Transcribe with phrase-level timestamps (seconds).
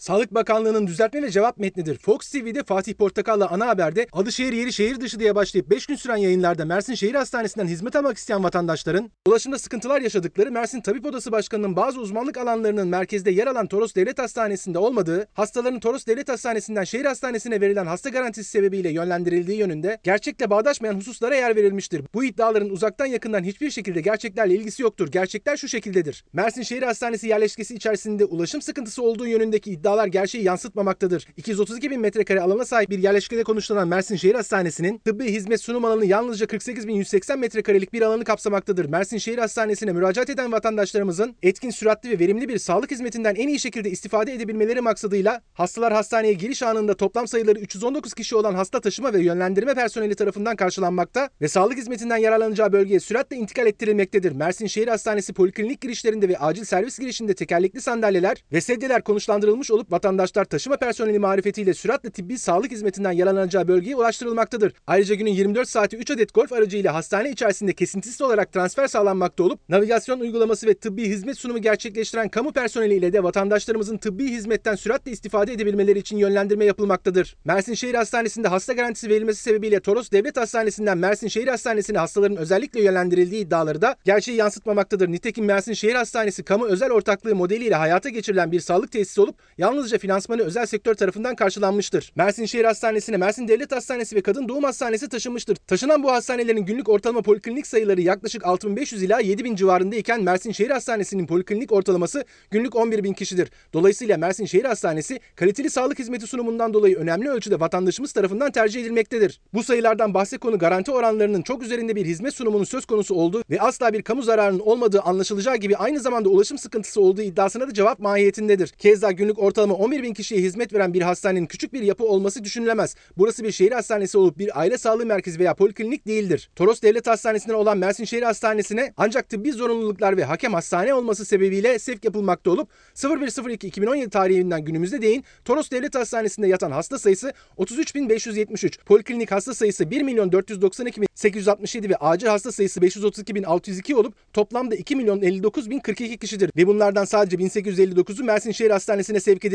[0.00, 1.98] Sağlık Bakanlığı'nın düzeltme ve cevap metnidir.
[1.98, 5.94] Fox TV'de Fatih Portakal'la ana haberde adı şehir yeri şehir dışı diye başlayıp 5 gün
[5.94, 11.32] süren yayınlarda Mersin Şehir Hastanesi'nden hizmet almak isteyen vatandaşların ulaşımda sıkıntılar yaşadıkları Mersin Tabip Odası
[11.32, 16.84] Başkanı'nın bazı uzmanlık alanlarının merkezde yer alan Toros Devlet Hastanesi'nde olmadığı, hastaların Toros Devlet Hastanesi'nden
[16.84, 22.02] şehir hastanesine verilen hasta garantisi sebebiyle yönlendirildiği yönünde gerçekle bağdaşmayan hususlara yer verilmiştir.
[22.14, 25.08] Bu iddiaların uzaktan yakından hiçbir şekilde gerçeklerle ilgisi yoktur.
[25.12, 26.24] Gerçekler şu şekildedir.
[26.32, 31.26] Mersin Şehir Hastanesi yerleşkesi içerisinde ulaşım sıkıntısı olduğu yönündeki iddia iddialar gerçeği yansıtmamaktadır.
[31.36, 36.06] 232 bin metrekare alana sahip bir yerleşkede konuşulan Mersin Şehir Hastanesi'nin tıbbi hizmet sunum alanı
[36.06, 38.84] yalnızca 48.180 metrekarelik bir alanı kapsamaktadır.
[38.84, 43.58] Mersin Şehir Hastanesi'ne müracaat eden vatandaşlarımızın etkin, süratli ve verimli bir sağlık hizmetinden en iyi
[43.58, 49.12] şekilde istifade edebilmeleri maksadıyla hastalar hastaneye giriş anında toplam sayıları 319 kişi olan hasta taşıma
[49.12, 54.32] ve yönlendirme personeli tarafından karşılanmakta ve sağlık hizmetinden yararlanacağı bölgeye süratle intikal ettirilmektedir.
[54.32, 59.79] Mersin Şehir Hastanesi poliklinik girişlerinde ve acil servis girişinde tekerlekli sandalyeler ve sedyeler konuşlandırılmış olup
[59.80, 64.72] olup vatandaşlar taşıma personeli marifetiyle süratle tıbbi sağlık hizmetinden yararlanacağı bölgeye ulaştırılmaktadır.
[64.86, 69.44] Ayrıca günün 24 saati 3 adet golf aracı ile hastane içerisinde kesintisiz olarak transfer sağlanmakta
[69.44, 74.74] olup navigasyon uygulaması ve tıbbi hizmet sunumu gerçekleştiren kamu personeli ile de vatandaşlarımızın tıbbi hizmetten
[74.74, 77.36] süratle istifade edebilmeleri için yönlendirme yapılmaktadır.
[77.44, 82.82] Mersin Şehir Hastanesi'nde hasta garantisi verilmesi sebebiyle Toros Devlet Hastanesi'nden Mersin Şehir Hastanesi'ne hastaların özellikle
[82.82, 85.08] yönlendirildiği iddiaları da gerçeği yansıtmamaktadır.
[85.08, 89.36] Nitekim Mersin Şehir Hastanesi kamu özel ortaklığı modeliyle hayata geçirilen bir sağlık tesisi olup
[89.70, 92.12] yalnızca finansmanı özel sektör tarafından karşılanmıştır.
[92.16, 95.56] Mersin Şehir Hastanesi'ne Mersin Devlet Hastanesi ve Kadın Doğum Hastanesi taşınmıştır.
[95.56, 100.70] Taşınan bu hastanelerin günlük ortalama poliklinik sayıları yaklaşık 6500 ila 7000 civarında iken Mersin Şehir
[100.70, 103.50] Hastanesi'nin poliklinik ortalaması günlük 11000 kişidir.
[103.72, 109.40] Dolayısıyla Mersin Şehir Hastanesi kaliteli sağlık hizmeti sunumundan dolayı önemli ölçüde vatandaşımız tarafından tercih edilmektedir.
[109.54, 113.60] Bu sayılardan bahse konu garanti oranlarının çok üzerinde bir hizmet sunumunun söz konusu olduğu ve
[113.60, 117.98] asla bir kamu zararının olmadığı anlaşılacağı gibi aynı zamanda ulaşım sıkıntısı olduğu iddiasına da cevap
[117.98, 118.68] mahiyetindedir.
[118.68, 122.94] Keza günlük ortalama 11 bin kişiye hizmet veren bir hastanenin küçük bir yapı olması düşünülemez.
[123.16, 126.50] Burası bir şehir hastanesi olup bir aile sağlığı merkezi veya poliklinik değildir.
[126.56, 131.78] Toros Devlet Hastanesi'nden olan Mersin Şehir Hastanesi'ne ancak tıbbi zorunluluklar ve hakem hastane olması sebebiyle
[131.78, 139.32] sevk yapılmakta olup 01.02.2017 tarihinden günümüzde değin Toros Devlet Hastanesi'nde yatan hasta sayısı 33.573, poliklinik
[139.32, 147.36] hasta sayısı 1.492.867 ve acil hasta sayısı 532.602 olup toplamda 2.059.042 kişidir ve bunlardan sadece
[147.36, 149.49] 1859'u Mersin Şehir Hastanesi'ne sevk edilmiştir.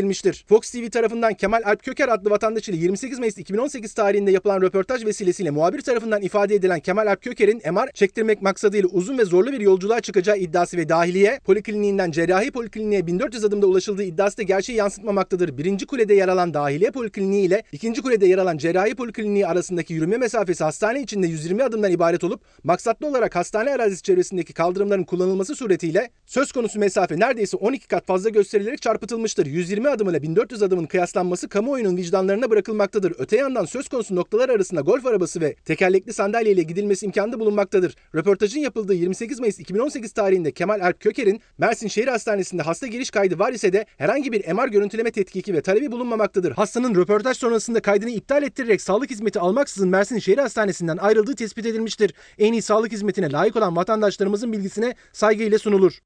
[0.47, 5.05] Fox TV tarafından Kemal Alp Köker adlı vatandaş ile 28 Mayıs 2018 tarihinde yapılan röportaj
[5.05, 9.59] vesilesiyle muhabir tarafından ifade edilen Kemal Alp Köker'in MR çektirmek maksadıyla uzun ve zorlu bir
[9.59, 15.57] yolculuğa çıkacağı iddiası ve dahiliye polikliniğinden cerrahi polikliniğe 1400 adımda ulaşıldığı iddiası da gerçeği yansıtmamaktadır.
[15.57, 20.17] Birinci kulede yer alan dahiliye polikliniği ile ikinci kulede yer alan cerrahi polikliniği arasındaki yürüme
[20.17, 26.09] mesafesi hastane içinde 120 adımdan ibaret olup maksatlı olarak hastane arazisi çevresindeki kaldırımların kullanılması suretiyle
[26.25, 29.45] söz konusu mesafe neredeyse 12 kat fazla gösterilerek çarpıtılmıştır.
[29.45, 33.13] 120 adım ile 1400 adımın kıyaslanması kamuoyunun vicdanlarına bırakılmaktadır.
[33.17, 37.95] Öte yandan söz konusu noktalar arasında golf arabası ve tekerlekli sandalye ile gidilmesi imkanı bulunmaktadır.
[38.15, 43.39] Röportajın yapıldığı 28 Mayıs 2018 tarihinde Kemal Alp Köker'in Mersin Şehir Hastanesi'nde hasta giriş kaydı
[43.39, 46.51] var ise de herhangi bir MR görüntüleme tetkiki ve talebi bulunmamaktadır.
[46.51, 52.13] Hastanın röportaj sonrasında kaydını iptal ettirerek sağlık hizmeti almaksızın Mersin Şehir Hastanesi'nden ayrıldığı tespit edilmiştir.
[52.37, 55.99] En iyi sağlık hizmetine layık olan vatandaşlarımızın bilgisine saygıyla sunulur.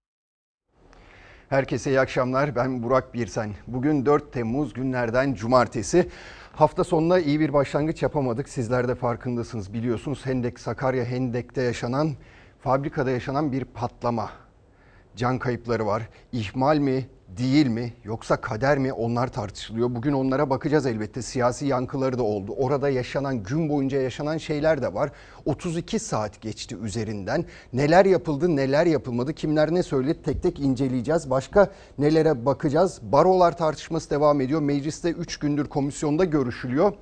[1.50, 2.56] Herkese iyi akşamlar.
[2.56, 3.54] Ben Burak Birsen.
[3.68, 6.10] Bugün 4 Temmuz günlerden cumartesi.
[6.54, 8.50] Hafta sonuna iyi bir başlangıç yapamadık.
[8.50, 9.74] Sizler de farkındasınız.
[9.74, 12.12] Biliyorsunuz Hendek Sakarya Hendek'te yaşanan,
[12.59, 14.30] fabrikada yaşanan bir patlama.
[15.16, 16.09] Can kayıpları var.
[16.32, 19.95] İhmal mi, değil mi yoksa kader mi onlar tartışılıyor.
[19.95, 21.22] Bugün onlara bakacağız elbette.
[21.22, 22.53] Siyasi yankıları da oldu.
[22.57, 25.12] Orada yaşanan gün boyunca yaşanan şeyler de var.
[25.45, 27.45] 32 saat geçti üzerinden.
[27.73, 31.29] Neler yapıldı, neler yapılmadı, kimler ne söyledi tek tek inceleyeceğiz.
[31.29, 33.00] Başka nelere bakacağız?
[33.01, 34.61] Barolar tartışması devam ediyor.
[34.61, 36.94] Mecliste 3 gündür komisyonda görüşülüyor.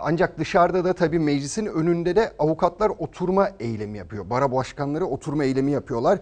[0.00, 4.30] Ancak dışarıda da tabii meclisin önünde de avukatlar oturma eylemi yapıyor.
[4.30, 6.18] Bara başkanları oturma eylemi yapıyorlar.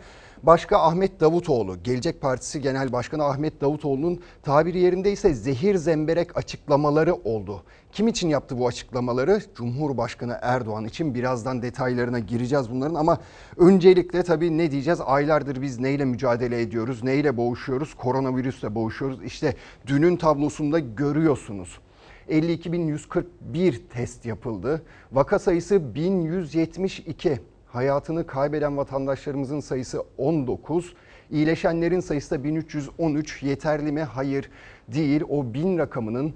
[0.46, 7.62] Başka Ahmet Davutoğlu, Gelecek Partisi Genel Başkanı Ahmet Davutoğlu'nun tabiri yerindeyse zehir zemberek açıklamaları oldu.
[7.92, 9.40] Kim için yaptı bu açıklamaları?
[9.54, 13.18] Cumhurbaşkanı Erdoğan için birazdan detaylarına gireceğiz bunların ama
[13.56, 15.00] öncelikle tabii ne diyeceğiz?
[15.04, 17.94] Aylardır biz neyle mücadele ediyoruz, neyle boğuşuyoruz?
[17.94, 19.24] Koronavirüsle boğuşuyoruz.
[19.24, 21.78] İşte dünün tablosunda görüyorsunuz.
[22.28, 24.82] 52.141 test yapıldı.
[25.12, 27.38] Vaka sayısı 1172
[27.74, 30.94] hayatını kaybeden vatandaşlarımızın sayısı 19.
[31.30, 33.42] İyileşenlerin sayısı da 1313.
[33.42, 34.02] Yeterli mi?
[34.02, 34.50] Hayır
[34.88, 35.22] değil.
[35.28, 36.34] O bin rakamının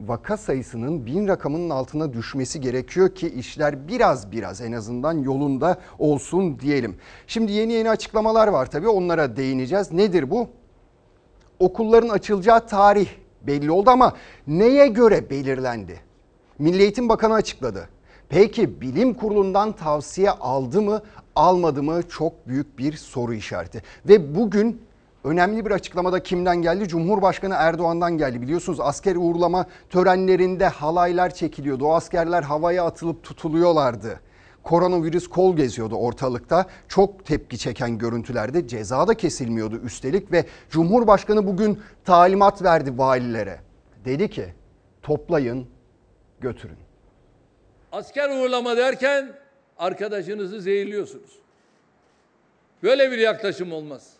[0.00, 6.60] vaka sayısının bin rakamının altına düşmesi gerekiyor ki işler biraz biraz en azından yolunda olsun
[6.60, 6.96] diyelim.
[7.26, 9.92] Şimdi yeni yeni açıklamalar var tabii onlara değineceğiz.
[9.92, 10.48] Nedir bu?
[11.58, 13.08] Okulların açılacağı tarih
[13.42, 14.16] belli oldu ama
[14.46, 16.00] neye göre belirlendi?
[16.58, 17.88] Milli Eğitim Bakanı açıkladı.
[18.30, 21.02] Peki bilim kurulundan tavsiye aldı mı
[21.36, 23.82] almadı mı çok büyük bir soru işareti.
[24.08, 24.82] Ve bugün
[25.24, 26.88] önemli bir açıklamada kimden geldi?
[26.88, 28.42] Cumhurbaşkanı Erdoğan'dan geldi.
[28.42, 31.84] Biliyorsunuz asker uğurlama törenlerinde halaylar çekiliyordu.
[31.86, 34.20] O askerler havaya atılıp tutuluyorlardı.
[34.62, 36.66] Koronavirüs kol geziyordu ortalıkta.
[36.88, 43.60] Çok tepki çeken görüntülerde ceza da kesilmiyordu üstelik ve Cumhurbaşkanı bugün talimat verdi valilere.
[44.04, 44.54] Dedi ki
[45.02, 45.66] toplayın
[46.40, 46.89] götürün.
[47.92, 49.32] Asker uğurlama derken
[49.78, 51.30] arkadaşınızı zehirliyorsunuz.
[52.82, 54.12] Böyle bir yaklaşım olmaz.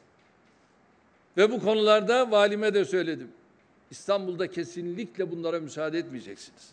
[1.37, 3.31] Ve bu konularda valime de söyledim.
[3.91, 6.69] İstanbul'da kesinlikle bunlara müsaade etmeyeceksiniz.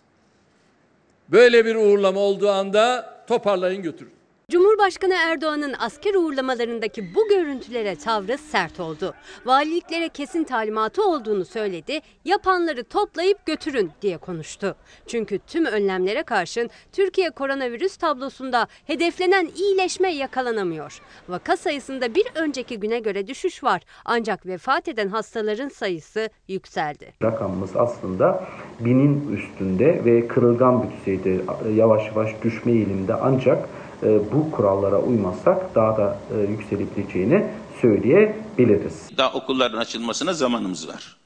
[1.29, 4.16] Böyle bir uğurlama olduğu anda toparlayın götürün.
[4.51, 9.13] Cumhurbaşkanı Erdoğan'ın asker uğurlamalarındaki bu görüntülere tavrı sert oldu.
[9.45, 14.75] Valiliklere kesin talimatı olduğunu söyledi, yapanları toplayıp götürün diye konuştu.
[15.07, 21.01] Çünkü tüm önlemlere karşın Türkiye koronavirüs tablosunda hedeflenen iyileşme yakalanamıyor.
[21.29, 27.13] Vaka sayısında bir önceki güne göre düşüş var ancak vefat eden hastaların sayısı yükseldi.
[27.23, 28.43] Rakamımız aslında
[28.79, 31.41] binin üstünde ve kırılgan bir düzeyde
[31.75, 33.69] yavaş yavaş düşme eğilimde ancak
[34.01, 37.47] bu kurallara uymazsak daha da e, yükselebileceğini
[37.81, 39.09] söyleyebiliriz.
[39.17, 41.17] Daha okulların açılmasına zamanımız var.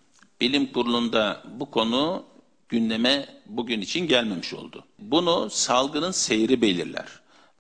[0.42, 2.24] Bilim kurulunda bu konu
[2.70, 4.84] gündeme bugün için gelmemiş oldu.
[5.00, 7.06] Bunu salgının seyri belirler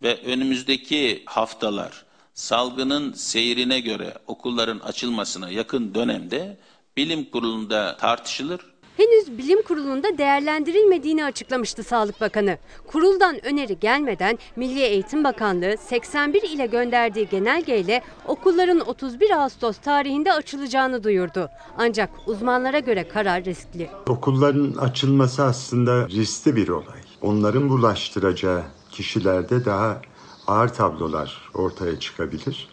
[0.03, 6.57] ve önümüzdeki haftalar salgının seyrine göre okulların açılmasına yakın dönemde
[6.97, 8.70] bilim kurulunda tartışılır
[9.01, 12.57] henüz bilim kurulunda değerlendirilmediğini açıklamıştı Sağlık Bakanı.
[12.87, 21.03] Kuruldan öneri gelmeden Milli Eğitim Bakanlığı 81 ile gönderdiği genelgeyle okulların 31 Ağustos tarihinde açılacağını
[21.03, 21.49] duyurdu.
[21.77, 23.89] Ancak uzmanlara göre karar riskli.
[24.09, 27.01] Okulların açılması aslında riskli bir olay.
[27.21, 30.01] Onların bulaştıracağı kişilerde daha
[30.47, 32.69] ağır tablolar ortaya çıkabilir.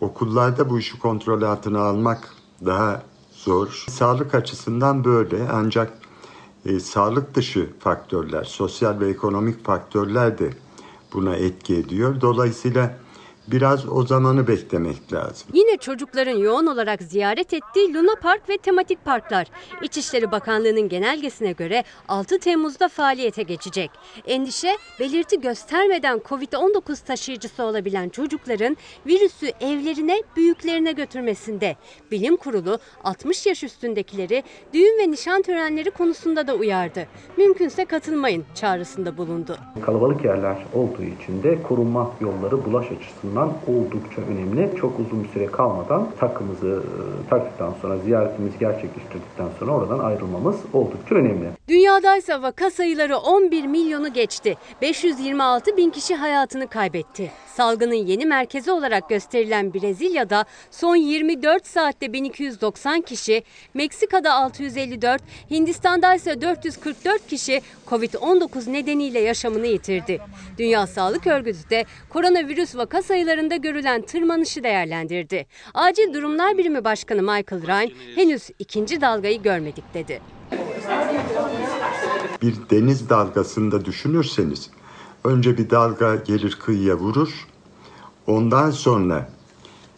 [0.00, 2.34] Okullarda bu işi kontrol altına almak
[2.66, 3.02] daha
[3.46, 3.84] zor.
[3.88, 5.92] Sağlık açısından böyle ancak
[6.64, 10.50] e, sağlık dışı faktörler, sosyal ve ekonomik faktörler de
[11.12, 12.20] buna etki ediyor.
[12.20, 12.98] Dolayısıyla
[13.48, 15.48] biraz o zamanı beklemek lazım.
[15.52, 19.46] Yine çocukların yoğun olarak ziyaret ettiği Luna Park ve tematik parklar
[19.82, 23.90] İçişleri Bakanlığı'nın genelgesine göre 6 Temmuz'da faaliyete geçecek.
[24.26, 28.76] Endişe belirti göstermeden Covid-19 taşıyıcısı olabilen çocukların
[29.06, 31.76] virüsü evlerine, büyüklerine götürmesinde.
[32.10, 34.42] Bilim Kurulu 60 yaş üstündekileri
[34.74, 37.06] düğün ve nişan törenleri konusunda da uyardı.
[37.36, 39.56] Mümkünse katılmayın çağrısında bulundu.
[39.82, 44.70] Kalabalık yerler olduğu için de korunma yolları bulaş açısından açısından oldukça önemli.
[44.80, 46.82] Çok uzun bir süre kalmadan takımızı
[47.26, 51.48] e, taktıktan sonra ziyaretimizi gerçekleştirdikten sonra oradan ayrılmamız oldukça önemli.
[51.68, 54.56] Dünyada ise vaka sayıları 11 milyonu geçti.
[54.82, 57.30] 526 bin kişi hayatını kaybetti.
[57.56, 63.42] Salgının yeni merkezi olarak gösterilen Brezilya'da son 24 saatte 1290 kişi,
[63.74, 70.20] Meksika'da 654, Hindistan'da ise 444 kişi Covid-19 nedeniyle yaşamını yitirdi.
[70.58, 75.46] Dünya Sağlık Örgütü de koronavirüs vaka sayılarında görülen tırmanışı değerlendirdi.
[75.74, 80.20] Acil Durumlar Birimi Başkanı Michael Ryan henüz ikinci dalgayı görmedik dedi.
[82.42, 84.70] Bir deniz dalgasında düşünürseniz
[85.24, 87.46] önce bir dalga gelir kıyıya vurur.
[88.26, 89.28] Ondan sonra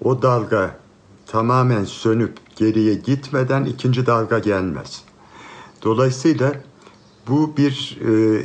[0.05, 0.79] o dalga
[1.26, 5.02] tamamen sönüp geriye gitmeden ikinci dalga gelmez.
[5.83, 6.52] Dolayısıyla
[7.29, 8.43] bu bir e,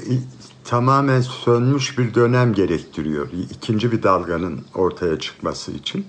[0.63, 3.29] tamamen sönmüş bir dönem gerektiriyor.
[3.51, 6.05] ikinci bir dalganın ortaya çıkması için.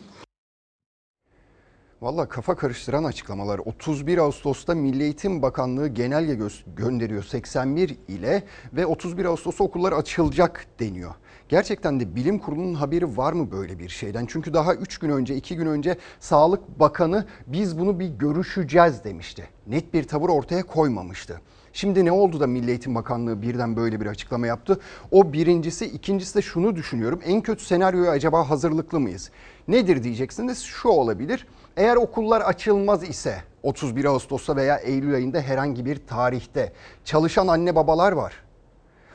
[2.03, 3.59] Valla kafa karıştıran açıklamalar.
[3.59, 10.67] 31 Ağustos'ta Milli Eğitim Bakanlığı genelge gö gönderiyor 81 ile ve 31 Ağustos'ta okullar açılacak
[10.81, 11.15] deniyor.
[11.49, 14.27] Gerçekten de bilim kurulunun haberi var mı böyle bir şeyden?
[14.27, 19.49] Çünkü daha 3 gün önce 2 gün önce Sağlık Bakanı biz bunu bir görüşeceğiz demişti.
[19.67, 21.41] Net bir tavır ortaya koymamıştı.
[21.77, 24.81] Şimdi ne oldu da Milli Eğitim Bakanlığı birden böyle bir açıklama yaptı?
[25.11, 27.21] O birincisi, ikincisi de şunu düşünüyorum.
[27.25, 29.31] En kötü senaryoya acaba hazırlıklı mıyız?
[29.69, 30.63] Nedir diyeceksiniz?
[30.63, 31.47] Şu olabilir.
[31.77, 36.73] Eğer okullar açılmaz ise 31 Ağustos'ta veya Eylül ayında herhangi bir tarihte
[37.05, 38.35] çalışan anne babalar var.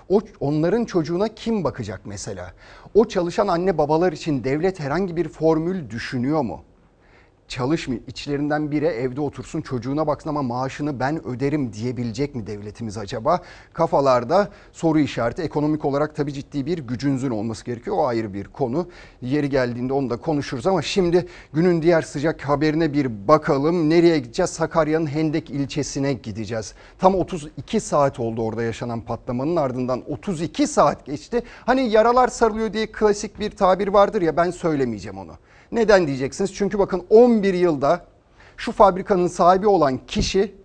[0.10, 2.54] O onların çocuğuna kim bakacak mesela?
[2.94, 6.64] O çalışan anne babalar için devlet herhangi bir formül düşünüyor mu?
[7.50, 8.02] Çalışmıyor.
[8.08, 13.42] İçlerinden biri evde otursun çocuğuna baksın ama maaşını ben öderim diyebilecek mi devletimiz acaba?
[13.74, 15.42] Kafalarda soru işareti.
[15.42, 17.98] Ekonomik olarak tabii ciddi bir gücünüzün olması gerekiyor.
[17.98, 18.90] O ayrı bir konu.
[19.22, 23.90] Yeri geldiğinde onu da konuşuruz ama şimdi günün diğer sıcak haberine bir bakalım.
[23.90, 24.50] Nereye gideceğiz?
[24.50, 26.74] Sakarya'nın Hendek ilçesine gideceğiz.
[27.00, 31.44] Tam 32 saat oldu orada yaşanan patlamanın ardından 32 saat geçti.
[31.66, 35.32] Hani yaralar sarılıyor diye klasik bir tabir vardır ya ben söylemeyeceğim onu.
[35.72, 36.54] Neden diyeceksiniz?
[36.54, 38.06] Çünkü bakın 11 yılda
[38.58, 40.56] şu fabrikanın sahibi olan kişi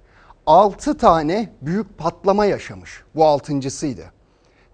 [0.46, 3.02] 6 tane büyük patlama yaşamış.
[3.14, 4.02] Bu altıncısıydı.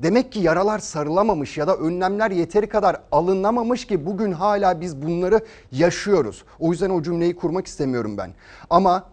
[0.02, 5.40] Demek ki yaralar sarılamamış ya da önlemler yeteri kadar alınamamış ki bugün hala biz bunları
[5.72, 6.44] yaşıyoruz.
[6.58, 8.30] O yüzden o cümleyi kurmak istemiyorum ben.
[8.70, 9.04] Ama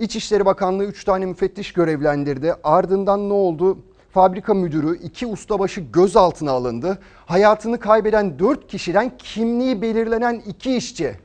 [0.00, 2.54] İçişleri Bakanlığı 3 tane müfettiş görevlendirdi.
[2.64, 3.78] Ardından ne oldu?
[4.10, 6.98] Fabrika müdürü, iki ustabaşı gözaltına alındı.
[7.26, 11.16] Hayatını kaybeden 4 kişiden kimliği belirlenen iki işçi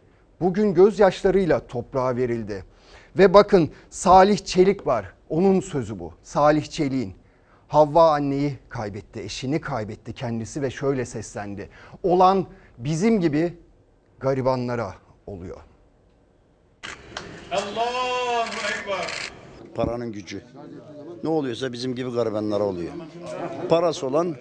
[0.41, 2.65] bugün gözyaşlarıyla toprağa verildi.
[3.17, 5.13] Ve bakın Salih Çelik var.
[5.29, 6.13] Onun sözü bu.
[6.23, 7.13] Salih Çelik'in.
[7.67, 11.69] Havva anneyi kaybetti, eşini kaybetti kendisi ve şöyle seslendi.
[12.03, 12.45] Olan
[12.77, 13.57] bizim gibi
[14.19, 14.93] garibanlara
[15.27, 15.57] oluyor.
[19.75, 20.41] Paranın gücü.
[21.23, 22.91] Ne oluyorsa bizim gibi garibanlara oluyor.
[23.69, 24.35] Parası olan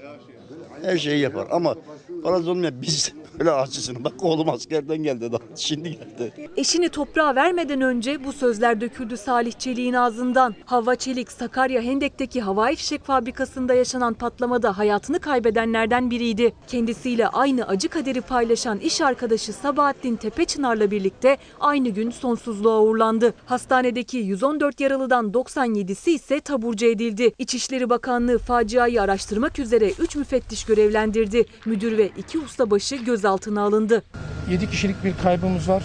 [0.83, 1.75] her şeyi yapar ama
[2.23, 4.05] parası olmayan biz öyle acısını.
[4.05, 6.51] Bak oğlum askerden geldi daha şimdi geldi.
[6.57, 10.55] Eşini toprağa vermeden önce bu sözler döküldü Salih Çelik'in ağzından.
[10.65, 16.55] Hava Çelik, Sakarya Hendek'teki havai fişek fabrikasında yaşanan patlamada hayatını kaybedenlerden biriydi.
[16.67, 23.35] Kendisiyle aynı acı kaderi paylaşan iş arkadaşı Sabahattin Tepeçınar'la birlikte aynı gün sonsuzluğa uğurlandı.
[23.47, 27.33] Hastanedeki 114 yaralıdan 97'si ise taburcu edildi.
[27.39, 31.45] İçişleri Bakanlığı faciayı araştırmak üzere 3 müfettiş görevlendirdi.
[31.67, 33.22] Müdür ve 2 ustabaşı gözaltına
[33.61, 34.03] alındı.
[34.51, 35.83] 7 kişilik bir kaybımız var.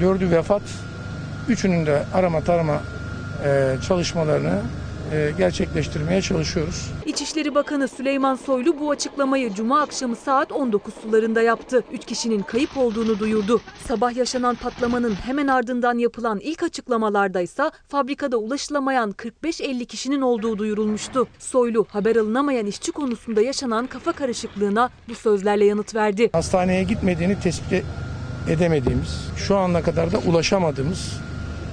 [0.00, 0.62] 4'ü vefat.
[1.48, 2.80] Üçünün de arama tarama
[3.44, 4.60] e, çalışmalarını
[5.38, 6.90] gerçekleştirmeye çalışıyoruz.
[7.06, 11.84] İçişleri Bakanı Süleyman Soylu bu açıklamayı Cuma akşamı saat 19 sularında yaptı.
[11.92, 13.60] 3 kişinin kayıp olduğunu duyurdu.
[13.88, 21.28] Sabah yaşanan patlamanın hemen ardından yapılan ilk açıklamalarda ise fabrikada ulaşılamayan 45-50 kişinin olduğu duyurulmuştu.
[21.38, 26.30] Soylu haber alınamayan işçi konusunda yaşanan kafa karışıklığına bu sözlerle yanıt verdi.
[26.32, 27.84] Hastaneye gitmediğini tespit
[28.48, 31.12] edemediğimiz, şu ana kadar da ulaşamadığımız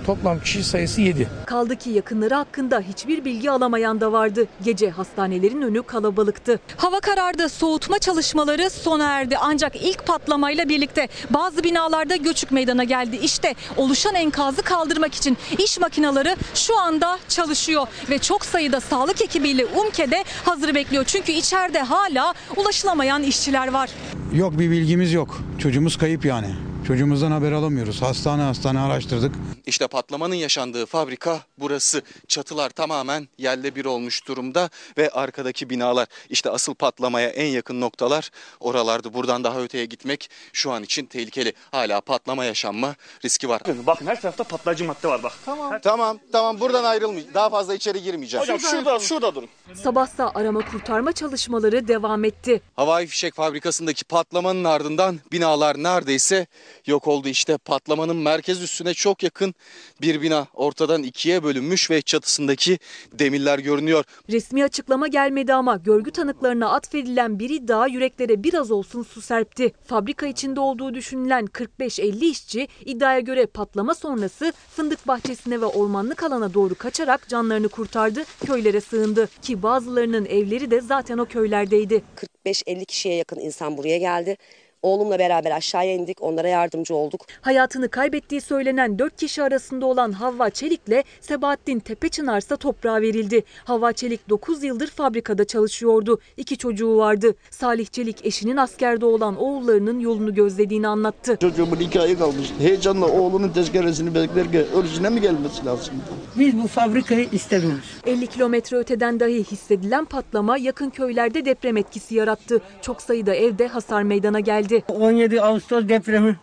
[0.06, 1.28] toplam kişi sayısı 7.
[1.46, 4.48] Kaldı ki yakınları hakkında hiçbir bilgi alamayan da vardı.
[4.64, 6.60] Gece hastanelerin önü kalabalıktı.
[6.78, 9.38] Hava karardı, soğutma çalışmaları sona erdi.
[9.38, 13.16] Ancak ilk patlamayla birlikte bazı binalarda göçük meydana geldi.
[13.24, 17.88] İşte oluşan enkazı kaldırmak için iş makineleri şu anda çalışıyor.
[18.10, 21.04] Ve çok sayıda sağlık ekibiyle UMKE'de hazır bekliyor.
[21.08, 23.90] Çünkü içeride hala ulaşılamayan işçiler var.
[24.34, 25.40] Yok bir bilgimiz yok.
[25.60, 26.48] Çocuğumuz kayıp yani.
[26.88, 28.02] Çocuğumuzdan haber alamıyoruz.
[28.02, 29.36] Hastane hastane araştırdık.
[29.66, 32.02] İşte patlamanın yaşandığı fabrika burası.
[32.28, 38.30] Çatılar tamamen yerle bir olmuş durumda ve arkadaki binalar işte asıl patlamaya en yakın noktalar
[38.60, 39.14] oralardı.
[39.14, 41.54] Buradan daha öteye gitmek şu an için tehlikeli.
[41.72, 42.96] Hala patlama yaşanma
[43.26, 43.62] riski var.
[43.88, 45.34] Bakın her tarafta patlayıcı madde var bak.
[45.46, 47.34] Tamam tamam tamam buradan ayrılmayacağım.
[47.34, 48.44] Daha fazla içeri girmeyeceğim.
[48.44, 49.50] Hocam şurada şurada durun.
[49.74, 52.62] Sabahsa arama kurtarma çalışmaları devam etti.
[52.76, 56.48] Havai fişek fabrikasındaki patlamanın ardından binalar neredeyse
[56.86, 57.28] yok oldu.
[57.28, 59.56] İşte patlamanın merkez üstüne çok yakın
[60.02, 62.80] bir bina ortadan ikiye bölünmüş ve çatısındaki
[63.12, 64.04] demirler görünüyor.
[64.30, 69.72] Resmi açıklama gelmedi ama görgü tanıklarına atfedilen bir iddia yüreklere biraz olsun su serpti.
[69.86, 76.54] Fabrika içinde olduğu düşünülen 45-50 işçi iddiaya göre patlama sonrası fındık bahçesine ve ormanlık alana
[76.54, 79.30] doğru kaçarak canlarını kurtardı, köylere sığındı.
[79.42, 82.04] Ki bazılarının evleri de zaten o köylerdeydi.
[82.46, 84.38] 45-50 kişiye yakın insan buraya geldi.
[84.84, 87.26] Oğlumla beraber aşağıya indik, onlara yardımcı olduk.
[87.42, 93.44] Hayatını kaybettiği söylenen 4 kişi arasında olan Havva Çelik'le Sebahattin Tepeçınar ise toprağa verildi.
[93.66, 96.20] Havva Çelik 9 yıldır fabrikada çalışıyordu.
[96.38, 97.36] İki çocuğu vardı.
[97.52, 101.38] Salih Çelik eşinin askerde olan oğullarının yolunu gözlediğini anlattı.
[101.42, 102.52] Çocuğumun iki ayı kalmış.
[102.60, 105.94] Heyecanla oğlunun tezkeresini beklerken ölüsüne mi gelmesi lazım?
[106.36, 107.86] Biz bu fabrikayı istemiyoruz.
[108.06, 112.62] 50 kilometre öteden dahi hissedilen patlama yakın köylerde deprem etkisi yarattı.
[112.82, 114.73] Çok sayıda evde hasar meydana geldi.
[114.90, 116.36] 17 Ağustos depremi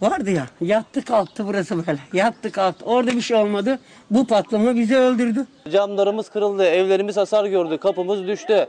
[0.00, 0.46] vardı ya.
[0.60, 1.98] Yattı kalktı burası böyle.
[2.12, 2.84] Yattı kalktı.
[2.84, 3.78] Orada bir şey olmadı.
[4.10, 5.46] Bu patlama bizi öldürdü.
[5.72, 8.68] Camlarımız kırıldı, evlerimiz hasar gördü, kapımız düştü.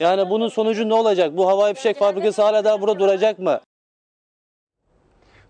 [0.00, 1.36] Yani bunun sonucu ne olacak?
[1.36, 3.60] Bu havai fişek fabrikası hala daha burada duracak mı?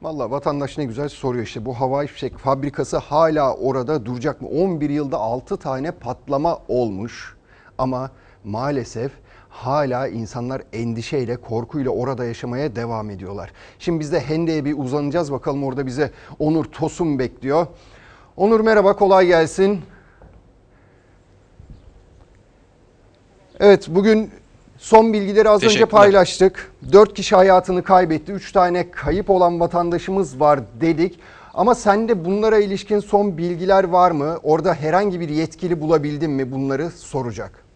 [0.02, 4.48] Valla vatandaş ne güzel soruyor işte bu havai fişek fabrikası hala orada duracak mı?
[4.48, 7.36] 11 yılda 6 tane patlama olmuş
[7.78, 8.10] ama
[8.44, 9.12] maalesef
[9.49, 13.52] hala insanlar endişeyle, korkuyla orada yaşamaya devam ediyorlar.
[13.78, 17.67] Şimdi biz de Hende'ye bir uzanacağız bakalım orada bize Onur Tosun bekliyor.
[18.37, 19.81] Onur merhaba kolay gelsin.
[23.61, 24.31] Evet bugün
[24.78, 26.73] son bilgileri az önce paylaştık.
[26.93, 28.33] 4 kişi hayatını kaybetti.
[28.33, 31.21] 3 tane kayıp olan vatandaşımız var dedik.
[31.55, 34.38] Ama sende bunlara ilişkin son bilgiler var mı?
[34.43, 36.52] Orada herhangi bir yetkili bulabildin mi?
[36.52, 37.67] Bunları soracak.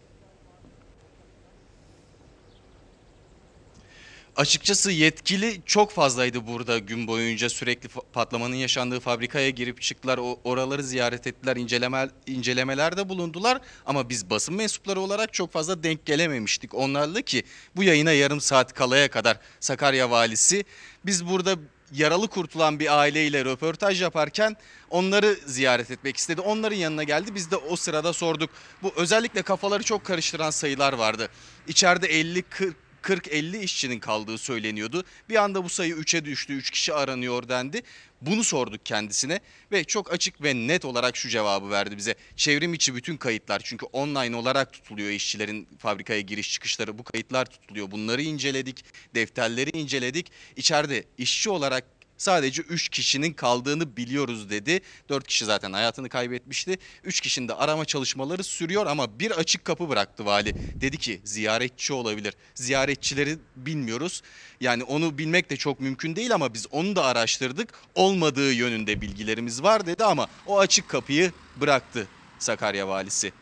[4.43, 10.19] Açıkçası yetkili çok fazlaydı burada gün boyunca sürekli patlamanın yaşandığı fabrikaya girip çıktılar.
[10.19, 16.07] O oraları ziyaret ettiler, inceleme incelemelerde bulundular ama biz basın mensupları olarak çok fazla denk
[16.07, 17.43] gelememiştik onlarla ki
[17.77, 20.65] bu yayına yarım saat kalaya kadar Sakarya valisi
[21.07, 21.57] biz burada
[21.93, 24.57] yaralı kurtulan bir aileyle röportaj yaparken
[24.91, 26.41] onları ziyaret etmek istedi.
[26.41, 27.35] Onların yanına geldi.
[27.35, 28.51] Biz de o sırada sorduk.
[28.83, 31.29] Bu özellikle kafaları çok karıştıran sayılar vardı.
[31.69, 35.05] İçeride 50 40 40-50 işçinin kaldığı söyleniyordu.
[35.29, 37.83] Bir anda bu sayı 3'e düştü, 3 kişi aranıyor dendi.
[38.21, 39.41] Bunu sorduk kendisine
[39.73, 42.15] ve çok açık ve net olarak şu cevabı verdi bize.
[42.37, 47.91] Çevrim içi bütün kayıtlar çünkü online olarak tutuluyor işçilerin fabrikaya giriş çıkışları bu kayıtlar tutuluyor.
[47.91, 50.33] Bunları inceledik, defterleri inceledik.
[50.57, 51.85] İçeride işçi olarak
[52.23, 54.81] sadece 3 kişinin kaldığını biliyoruz dedi.
[55.09, 56.79] 4 kişi zaten hayatını kaybetmişti.
[57.05, 60.55] 3 kişinin de arama çalışmaları sürüyor ama bir açık kapı bıraktı vali.
[60.81, 62.35] Dedi ki ziyaretçi olabilir.
[62.55, 64.23] Ziyaretçileri bilmiyoruz.
[64.61, 67.69] Yani onu bilmek de çok mümkün değil ama biz onu da araştırdık.
[67.95, 72.07] Olmadığı yönünde bilgilerimiz var dedi ama o açık kapıyı bıraktı
[72.39, 73.33] Sakarya valisi.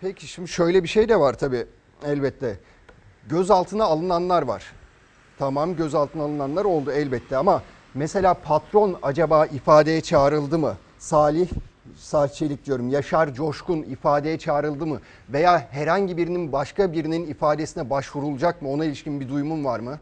[0.00, 1.66] Peki şimdi şöyle bir şey de var tabii
[2.04, 2.60] elbette.
[3.28, 4.64] Gözaltına alınanlar var.
[5.38, 7.62] Tamam gözaltına alınanlar oldu elbette ama
[7.94, 10.76] mesela patron acaba ifadeye çağrıldı mı?
[10.98, 11.48] Salih
[11.96, 12.88] Salih Çelik diyorum.
[12.88, 15.00] Yaşar Coşkun ifadeye çağrıldı mı?
[15.28, 18.68] Veya herhangi birinin başka birinin ifadesine başvurulacak mı?
[18.70, 19.98] Ona ilişkin bir duyumun var mı?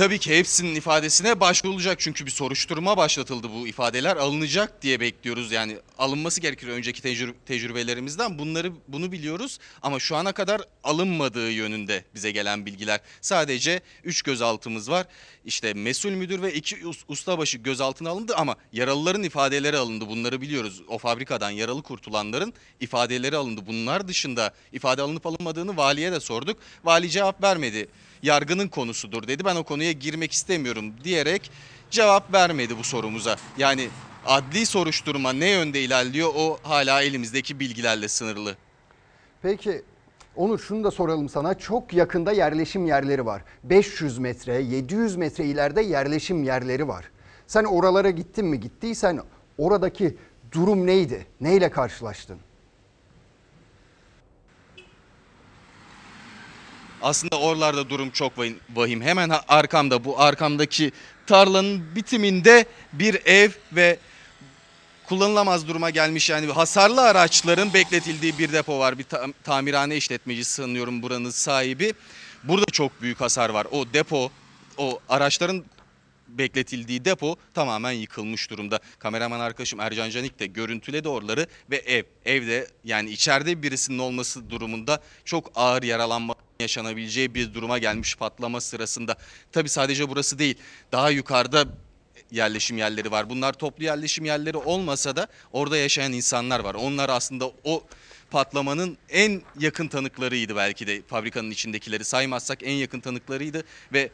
[0.00, 5.52] Tabii ki hepsinin ifadesine başvurulacak çünkü bir soruşturma başlatıldı bu ifadeler alınacak diye bekliyoruz.
[5.52, 12.04] Yani alınması gerekir önceki tecrü- tecrübelerimizden bunları bunu biliyoruz ama şu ana kadar alınmadığı yönünde
[12.14, 13.00] bize gelen bilgiler.
[13.20, 15.06] Sadece 3 gözaltımız var.
[15.44, 16.76] İşte mesul müdür ve 2
[17.08, 20.08] ustabaşı gözaltına alındı ama yaralıların ifadeleri alındı.
[20.08, 20.82] Bunları biliyoruz.
[20.88, 23.60] O fabrikadan yaralı kurtulanların ifadeleri alındı.
[23.66, 26.58] Bunlar dışında ifade alınıp alınmadığını valiye de sorduk.
[26.84, 27.88] Vali cevap vermedi
[28.22, 29.44] yargının konusudur dedi.
[29.44, 31.50] Ben o konuya girmek istemiyorum diyerek
[31.90, 33.36] cevap vermedi bu sorumuza.
[33.58, 33.88] Yani
[34.26, 38.56] adli soruşturma ne yönde ilerliyor o hala elimizdeki bilgilerle sınırlı.
[39.42, 39.82] Peki
[40.36, 41.58] Onur şunu da soralım sana.
[41.58, 43.42] Çok yakında yerleşim yerleri var.
[43.64, 47.10] 500 metre, 700 metre ileride yerleşim yerleri var.
[47.46, 48.60] Sen oralara gittin mi?
[48.60, 49.20] Gittiysen
[49.58, 50.16] oradaki
[50.52, 51.26] durum neydi?
[51.40, 52.38] Neyle karşılaştın?
[57.02, 58.38] Aslında oralarda durum çok
[58.74, 59.02] vahim-.
[59.02, 60.92] Hemen arkamda bu arkamdaki
[61.26, 63.98] tarlanın bitiminde bir ev ve
[65.08, 68.98] kullanılamaz duruma gelmiş yani hasarlı araçların bekletildiği bir depo var.
[68.98, 71.94] Bir ta- tamirhane işletmecisi sanıyorum buranın sahibi.
[72.44, 73.66] Burada çok büyük hasar var.
[73.70, 74.30] O depo,
[74.76, 75.64] o araçların
[76.28, 78.80] bekletildiği depo tamamen yıkılmış durumda.
[78.98, 85.00] Kameraman arkadaşım Ercan Canik de görüntüledi oraları ve ev, evde yani içeride birisinin olması durumunda
[85.24, 89.16] çok ağır yaralanma yaşanabileceği bir duruma gelmiş patlama sırasında.
[89.52, 90.54] Tabi sadece burası değil
[90.92, 91.64] daha yukarıda
[92.30, 93.30] yerleşim yerleri var.
[93.30, 96.74] Bunlar toplu yerleşim yerleri olmasa da orada yaşayan insanlar var.
[96.74, 97.84] Onlar aslında o
[98.30, 104.10] patlamanın en yakın tanıklarıydı belki de fabrikanın içindekileri saymazsak en yakın tanıklarıydı ve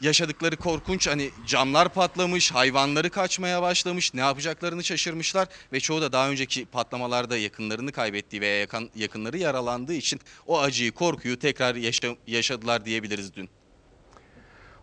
[0.00, 6.30] yaşadıkları korkunç hani camlar patlamış, hayvanları kaçmaya başlamış, ne yapacaklarını şaşırmışlar ve çoğu da daha
[6.30, 12.84] önceki patlamalarda yakınlarını kaybettiği veya yakın, yakınları yaralandığı için o acıyı, korkuyu tekrar yaşa- yaşadılar
[12.84, 13.48] diyebiliriz dün.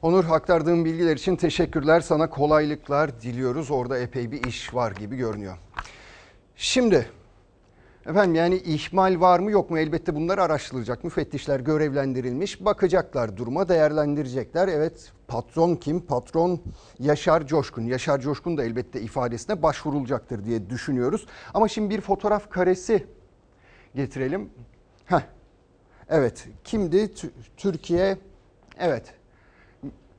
[0.01, 2.01] Onur aktardığın bilgiler için teşekkürler.
[2.01, 3.71] Sana kolaylıklar diliyoruz.
[3.71, 5.57] Orada epey bir iş var gibi görünüyor.
[6.55, 7.11] Şimdi
[8.07, 11.03] efendim yani ihmal var mı yok mu elbette bunlar araştırılacak.
[11.03, 12.65] Müfettişler görevlendirilmiş.
[12.65, 14.67] Bakacaklar duruma değerlendirecekler.
[14.67, 15.99] Evet patron kim?
[15.99, 16.59] Patron
[16.99, 17.81] Yaşar Coşkun.
[17.83, 21.25] Yaşar Coşkun da elbette ifadesine başvurulacaktır diye düşünüyoruz.
[21.53, 23.07] Ama şimdi bir fotoğraf karesi
[23.95, 24.49] getirelim.
[25.05, 25.21] Heh.
[26.09, 26.97] Evet kimdi?
[26.97, 28.17] Tü- Türkiye
[28.79, 29.13] evet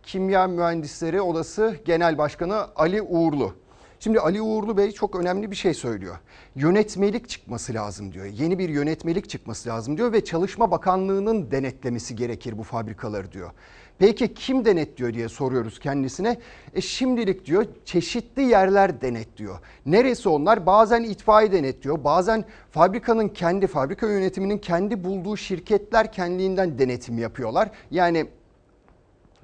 [0.03, 3.55] Kimya Mühendisleri Odası Genel Başkanı Ali Uğurlu.
[4.01, 6.17] Şimdi Ali Uğurlu Bey çok önemli bir şey söylüyor.
[6.57, 8.27] Yönetmelik çıkması lazım diyor.
[8.27, 13.51] Yeni bir yönetmelik çıkması lazım diyor ve Çalışma Bakanlığı'nın denetlemesi gerekir bu fabrikaları diyor.
[13.99, 16.39] Peki kim denetliyor diye soruyoruz kendisine.
[16.75, 19.59] E şimdilik diyor çeşitli yerler denetliyor.
[19.87, 20.67] Neresi onlar?
[20.67, 22.05] Bazen itfaiye denetliyor.
[22.05, 27.71] Bazen fabrikanın kendi fabrika yönetiminin kendi bulduğu şirketler kendiliğinden denetim yapıyorlar.
[27.91, 28.27] Yani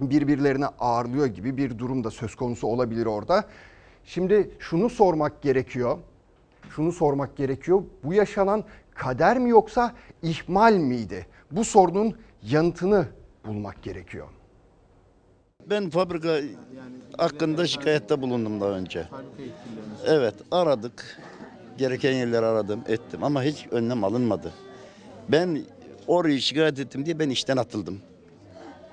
[0.00, 3.44] birbirlerine ağırlıyor gibi bir durum da söz konusu olabilir orada.
[4.04, 5.98] Şimdi şunu sormak gerekiyor.
[6.70, 7.82] Şunu sormak gerekiyor.
[8.04, 8.64] Bu yaşanan
[8.94, 11.26] kader mi yoksa ihmal miydi?
[11.50, 13.06] Bu sorunun yanıtını
[13.46, 14.28] bulmak gerekiyor.
[15.70, 16.40] Ben fabrika
[17.18, 19.08] hakkında şikayette bulundum daha önce.
[20.06, 21.20] Evet aradık.
[21.78, 24.52] Gereken yerleri aradım ettim ama hiç önlem alınmadı.
[25.28, 25.62] Ben
[26.06, 28.00] orayı şikayet ettim diye ben işten atıldım.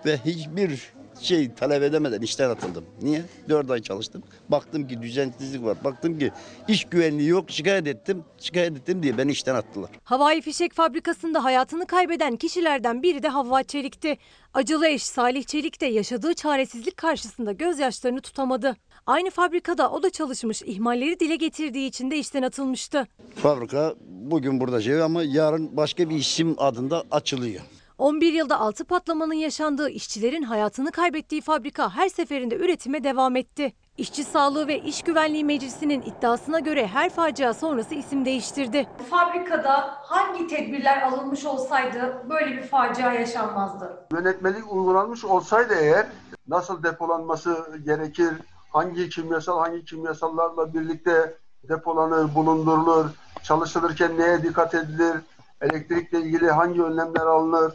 [0.06, 2.86] Ve hiçbir şey talep edemeden işten atıldım.
[3.02, 3.22] Niye?
[3.50, 4.24] Dört ay çalıştım.
[4.50, 5.78] Baktım ki düzensizlik var.
[5.84, 6.32] Baktım ki
[6.68, 7.52] iş güvenliği yok.
[7.52, 8.24] Şikayet ettim.
[8.38, 9.90] Şikayet ettim diye beni işten attılar.
[10.04, 14.18] Havai fişek fabrikasında hayatını kaybeden kişilerden biri de Havva Çelik'ti.
[14.54, 18.76] Acılı eş Salih Çelik de yaşadığı çaresizlik karşısında gözyaşlarını tutamadı.
[19.06, 23.08] Aynı fabrikada o da çalışmış, ihmalleri dile getirdiği için de işten atılmıştı.
[23.36, 27.62] Fabrika bugün burada şey ama yarın başka bir isim adında açılıyor.
[28.02, 33.74] 11 yılda 6 patlamanın yaşandığı işçilerin hayatını kaybettiği fabrika her seferinde üretime devam etti.
[33.98, 38.88] İşçi Sağlığı ve İş Güvenliği Meclisi'nin iddiasına göre her facia sonrası isim değiştirdi.
[39.10, 44.08] Fabrikada hangi tedbirler alınmış olsaydı böyle bir facia yaşanmazdı?
[44.14, 46.08] Yönetmelik uygulanmış olsaydı eğer
[46.48, 48.34] nasıl depolanması gerekir,
[48.74, 51.38] hangi kimyasal hangi kimyasallarla birlikte
[51.70, 53.06] depolanır, bulundurulur,
[53.44, 55.16] çalışılırken neye dikkat edilir,
[55.62, 57.74] elektrikle ilgili hangi önlemler alınır,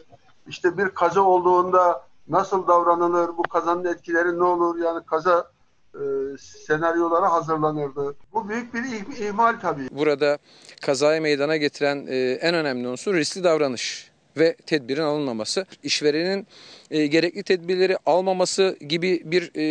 [0.49, 5.51] işte bir kaza olduğunda nasıl davranılır, bu kazanın etkileri ne olur yani kaza
[5.95, 6.01] e,
[6.67, 8.15] senaryoları hazırlanırdı.
[8.33, 9.89] Bu büyük bir ih- ihmal tabii.
[9.91, 10.39] Burada
[10.83, 15.67] kazayı meydana getiren e, en önemli unsur riskli davranış ve tedbirin alınmaması.
[15.83, 16.47] İşverenin
[16.91, 19.63] e, gerekli tedbirleri almaması gibi bir e,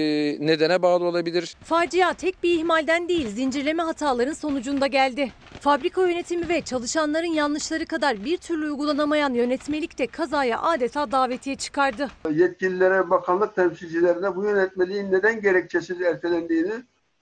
[0.47, 1.56] nedene bağlı olabilir.
[1.63, 5.32] Facia tek bir ihmalden değil zincirleme hataların sonucunda geldi.
[5.60, 12.08] Fabrika yönetimi ve çalışanların yanlışları kadar bir türlü uygulanamayan yönetmelik de kazaya adeta davetiye çıkardı.
[12.32, 16.73] Yetkililere, bakanlık temsilcilerine bu yönetmeliğin neden gerekçesiz ertelendiğini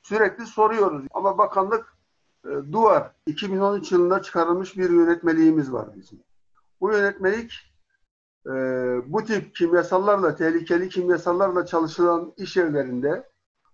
[0.04, 1.06] sürekli soruyoruz.
[1.14, 1.98] Ama bakanlık
[2.46, 6.20] e, duvar 2013 yılında çıkarılmış bir yönetmeliğimiz var bizim.
[6.84, 7.54] Bu yönetmelik
[8.46, 8.52] e,
[9.08, 13.30] bu tip kimyasallarla, tehlikeli kimyasallarla çalışılan iş yerlerinde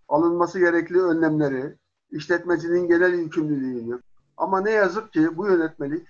[0.07, 1.75] alınması gerekli önlemleri,
[2.11, 4.01] işletmecinin genel yükümlülüğünü.
[4.37, 6.07] Ama ne yazık ki bu yönetmelik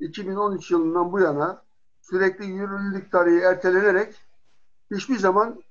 [0.00, 1.62] 2013 yılından bu yana
[2.00, 4.14] sürekli yürürlülük tarihi ertelenerek
[4.90, 5.62] hiçbir zaman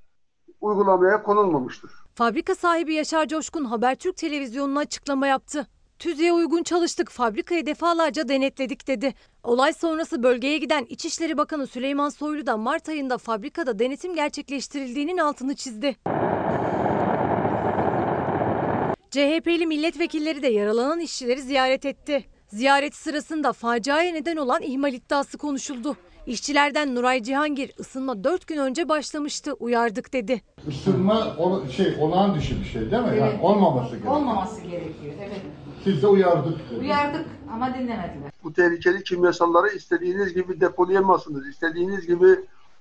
[0.60, 1.90] uygulamaya konulmamıştır.
[2.14, 5.66] Fabrika sahibi Yaşar Coşkun Habertürk televizyonuna açıklama yaptı.
[5.98, 9.14] Tüzüğe uygun çalıştık, fabrikayı defalarca denetledik dedi.
[9.42, 15.54] Olay sonrası bölgeye giden İçişleri Bakanı Süleyman Soylu da Mart ayında fabrikada denetim gerçekleştirildiğinin altını
[15.54, 15.96] çizdi.
[19.10, 22.24] CHP'li milletvekilleri de yaralanan işçileri ziyaret etti.
[22.48, 25.96] Ziyaret sırasında faciaya neden olan ihmal iddiası konuşuldu.
[26.26, 30.42] İşçilerden Nuray Cihangir ısınma 4 gün önce başlamıştı uyardık dedi.
[30.68, 33.08] Isınma ol- şey olağan dışı bir şey değil mi?
[33.18, 33.38] Yani Evet.
[33.42, 34.14] olmaması gerekiyor.
[34.16, 35.14] Olmaması gerekiyor.
[35.20, 35.40] Evet.
[35.84, 36.58] Siz de uyardık.
[36.70, 36.80] dediniz.
[36.82, 38.32] Uyardık ama dinlemediler.
[38.44, 41.48] Bu tehlikeli kimyasalları istediğiniz gibi depolayamazsınız.
[41.48, 42.26] İstediğiniz gibi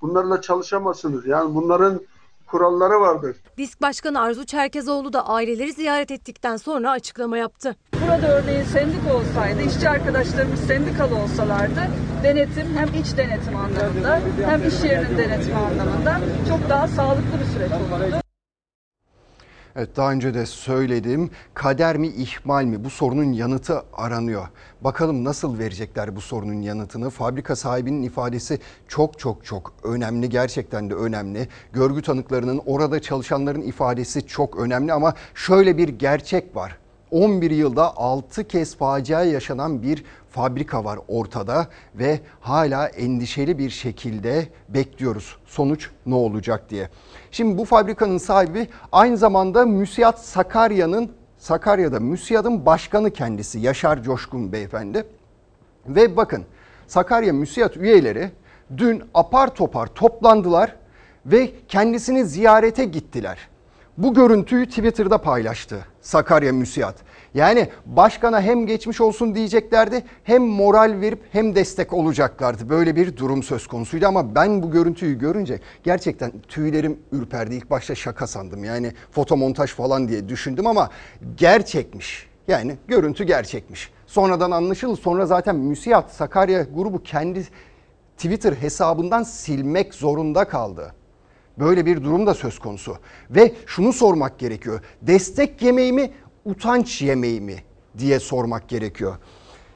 [0.01, 1.25] bunlarla çalışamazsınız.
[1.27, 2.01] Yani bunların
[2.47, 3.35] kuralları vardır.
[3.57, 7.75] Disk Başkanı Arzu Çerkezoğlu da aileleri ziyaret ettikten sonra açıklama yaptı.
[8.07, 11.81] Burada örneğin sendik olsaydı, işçi arkadaşlarımız sendikalı olsalardı
[12.23, 17.71] denetim hem iç denetim anlamında hem iş yerinin denetimi anlamında çok daha sağlıklı bir süreç
[17.71, 18.26] olurdu.
[19.77, 21.29] Evet daha önce de söyledim.
[21.53, 24.47] Kader mi ihmal mi bu sorunun yanıtı aranıyor.
[24.81, 27.09] Bakalım nasıl verecekler bu sorunun yanıtını.
[27.09, 30.29] Fabrika sahibinin ifadesi çok çok çok önemli.
[30.29, 31.47] Gerçekten de önemli.
[31.73, 36.77] Görgü tanıklarının orada çalışanların ifadesi çok önemli ama şöyle bir gerçek var.
[37.11, 44.47] 11 yılda 6 kez facia yaşanan bir fabrika var ortada ve hala endişeli bir şekilde
[44.69, 46.89] bekliyoruz sonuç ne olacak diye.
[47.37, 55.07] Şimdi bu fabrikanın sahibi aynı zamanda Müsiyat Sakarya'nın Sakarya'da Müsiyat'ın başkanı kendisi Yaşar Coşkun beyefendi.
[55.87, 56.45] Ve bakın
[56.87, 58.31] Sakarya Müsiyat üyeleri
[58.77, 60.75] dün apar topar toplandılar
[61.25, 63.37] ve kendisini ziyarete gittiler.
[63.97, 66.95] Bu görüntüyü Twitter'da paylaştı Sakarya Müsiyat.
[67.37, 72.69] Yani başkana hem geçmiş olsun diyeceklerdi hem moral verip hem destek olacaklardı.
[72.69, 77.55] Böyle bir durum söz konusuydu ama ben bu görüntüyü görünce gerçekten tüylerim ürperdi.
[77.55, 80.89] İlk başta şaka sandım yani fotomontaj falan diye düşündüm ama
[81.35, 82.27] gerçekmiş.
[82.47, 83.91] Yani görüntü gerçekmiş.
[84.07, 84.95] Sonradan anlaşıldı.
[84.95, 87.43] Sonra zaten Müsiyat Sakarya grubu kendi
[88.17, 90.93] Twitter hesabından silmek zorunda kaldı.
[91.59, 92.97] Böyle bir durum da söz konusu.
[93.29, 94.81] Ve şunu sormak gerekiyor.
[95.01, 96.11] Destek yemeği mi,
[96.47, 97.55] utanç yemeği mi
[97.97, 99.15] diye sormak gerekiyor.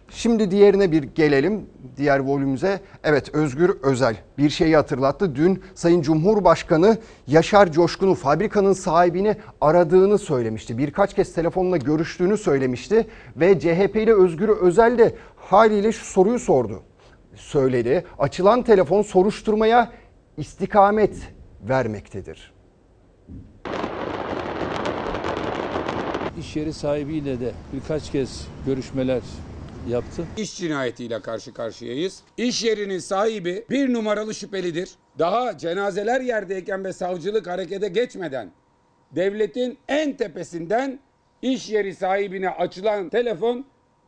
[0.10, 1.65] Şimdi diğerine bir gelelim.
[1.97, 2.79] Diğer volümümüze.
[3.03, 5.36] Evet Özgür Özel bir şeyi hatırlattı.
[5.36, 10.77] Dün Sayın Cumhurbaşkanı Yaşar Coşkun'u fabrikanın sahibini aradığını söylemişti.
[10.77, 13.07] Birkaç kez telefonla görüştüğünü söylemişti.
[13.36, 16.84] Ve CHP'li Özgür Özel de haliyle şu soruyu sordu.
[17.36, 18.05] Söyledi.
[18.19, 19.91] Açılan telefon soruşturmaya
[20.38, 21.15] istikamet
[21.69, 22.53] vermektedir.
[26.41, 29.21] İş yeri sahibiyle de birkaç kez görüşmeler
[29.89, 30.23] yaptı.
[30.38, 32.21] İş cinayetiyle karşı karşıyayız.
[32.38, 34.89] İş yerinin sahibi bir numaralı şüphelidir.
[35.19, 38.51] Daha cenazeler yerdeyken ve savcılık harekete geçmeden
[39.12, 40.99] devletin en tepesinden
[41.41, 43.65] iş yeri sahibine açılan telefon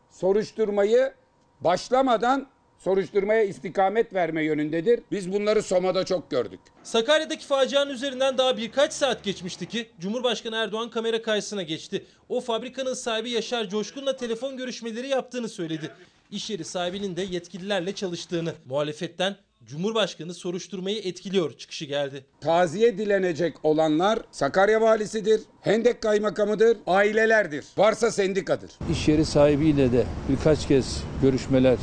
[0.10, 1.14] soruşturmayı
[1.62, 2.48] başlamadan
[2.84, 5.00] soruşturmaya istikamet verme yönündedir.
[5.12, 6.60] Biz bunları Soma'da çok gördük.
[6.84, 12.06] Sakarya'daki facianın üzerinden daha birkaç saat geçmişti ki Cumhurbaşkanı Erdoğan kamera karşısına geçti.
[12.30, 15.92] O fabrikanın sahibi Yaşar Coşkun'la telefon görüşmeleri yaptığını söyledi.
[16.32, 22.26] İş yeri sahibinin de yetkililerle çalıştığını, muhalefetten Cumhurbaşkanı soruşturmayı etkiliyor çıkışı geldi.
[22.42, 27.66] Taziye dilenecek olanlar Sakarya valisidir, Hendek kaymakamıdır, ailelerdir.
[27.78, 28.72] Varsa sendikadır.
[28.92, 31.78] İş yeri sahibiyle de birkaç kez görüşmeler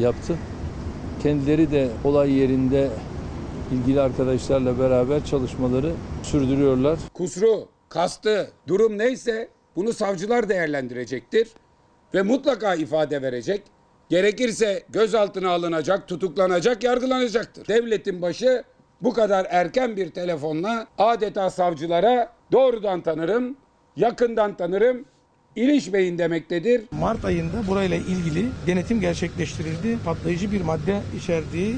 [0.00, 0.36] yaptı.
[1.22, 2.88] Kendileri de olay yerinde
[3.72, 6.98] ilgili arkadaşlarla beraber çalışmaları sürdürüyorlar.
[7.14, 11.48] Kusru, kastı, durum neyse bunu savcılar değerlendirecektir
[12.14, 13.62] ve mutlaka ifade verecek.
[14.08, 17.68] Gerekirse gözaltına alınacak, tutuklanacak, yargılanacaktır.
[17.68, 18.64] Devletin başı
[19.02, 23.56] bu kadar erken bir telefonla adeta savcılara doğrudan tanırım,
[23.96, 25.04] yakından tanırım,
[25.58, 26.82] ilişmeyin demektedir.
[26.90, 29.98] Mart ayında burayla ilgili denetim gerçekleştirildi.
[30.04, 31.74] Patlayıcı bir madde içerdiği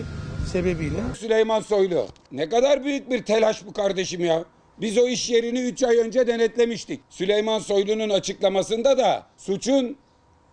[0.52, 0.98] sebebiyle.
[1.18, 2.06] Süleyman Soylu.
[2.32, 4.44] Ne kadar büyük bir telaş bu kardeşim ya.
[4.80, 7.00] Biz o iş yerini 3 ay önce denetlemiştik.
[7.10, 9.96] Süleyman Soylu'nun açıklamasında da suçun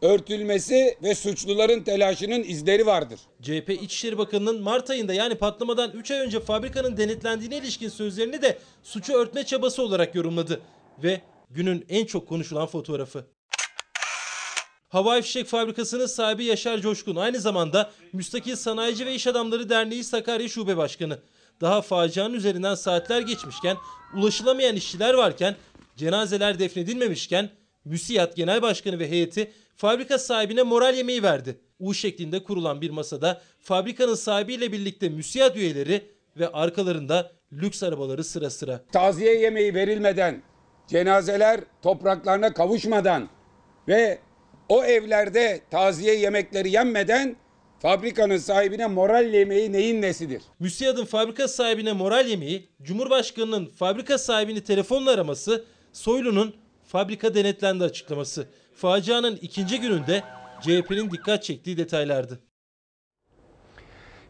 [0.01, 3.19] örtülmesi ve suçluların telaşının izleri vardır.
[3.41, 8.57] CHP İçişleri Bakanı'nın Mart ayında yani patlamadan 3 ay önce fabrikanın denetlendiğine ilişkin sözlerini de
[8.83, 10.61] suçu örtme çabası olarak yorumladı.
[11.03, 13.25] Ve günün en çok konuşulan fotoğrafı.
[14.89, 20.47] Havai Fişek Fabrikası'nın sahibi Yaşar Coşkun aynı zamanda Müstakil Sanayici ve İş Adamları Derneği Sakarya
[20.47, 21.19] Şube Başkanı.
[21.61, 23.77] Daha facianın üzerinden saatler geçmişken,
[24.15, 25.55] ulaşılamayan işçiler varken,
[25.95, 27.49] cenazeler defnedilmemişken
[27.85, 31.59] MÜSİAD Genel Başkanı ve heyeti fabrika sahibine moral yemeği verdi.
[31.79, 36.05] U şeklinde kurulan bir masada fabrikanın sahibiyle birlikte MÜSİAD üyeleri
[36.37, 38.83] ve arkalarında lüks arabaları sıra sıra.
[38.91, 40.43] Taziye yemeği verilmeden,
[40.87, 43.29] cenazeler topraklarına kavuşmadan
[43.87, 44.19] ve
[44.69, 47.35] o evlerde taziye yemekleri yenmeden
[47.79, 50.41] fabrikanın sahibine moral yemeği neyin nesidir?
[50.59, 56.55] MÜSİAD'ın fabrika sahibine moral yemeği, Cumhurbaşkanı'nın fabrika sahibini telefonla araması, Soylu'nun
[56.87, 58.47] fabrika denetlendi açıklaması.
[58.75, 60.23] Facianın ikinci gününde
[60.61, 62.39] CHP'nin dikkat çektiği detaylardı.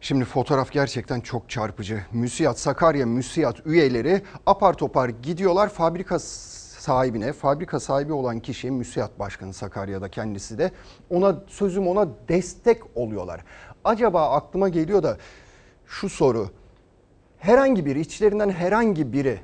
[0.01, 2.01] Şimdi fotoğraf gerçekten çok çarpıcı.
[2.11, 9.53] Müsiyat Sakarya Müsiyat üyeleri apar topar gidiyorlar fabrika sahibine, fabrika sahibi olan kişi Müsiyat Başkanı
[9.53, 10.71] Sakarya'da kendisi de
[11.09, 13.43] ona sözüm ona destek oluyorlar.
[13.83, 15.17] Acaba aklıma geliyor da
[15.87, 16.49] şu soru.
[17.37, 19.39] Herhangi biri içlerinden herhangi biri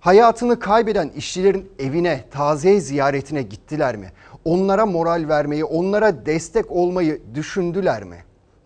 [0.00, 4.12] hayatını kaybeden işçilerin evine, taziye ziyaretine gittiler mi?
[4.44, 8.16] Onlara moral vermeyi, onlara destek olmayı düşündüler mi?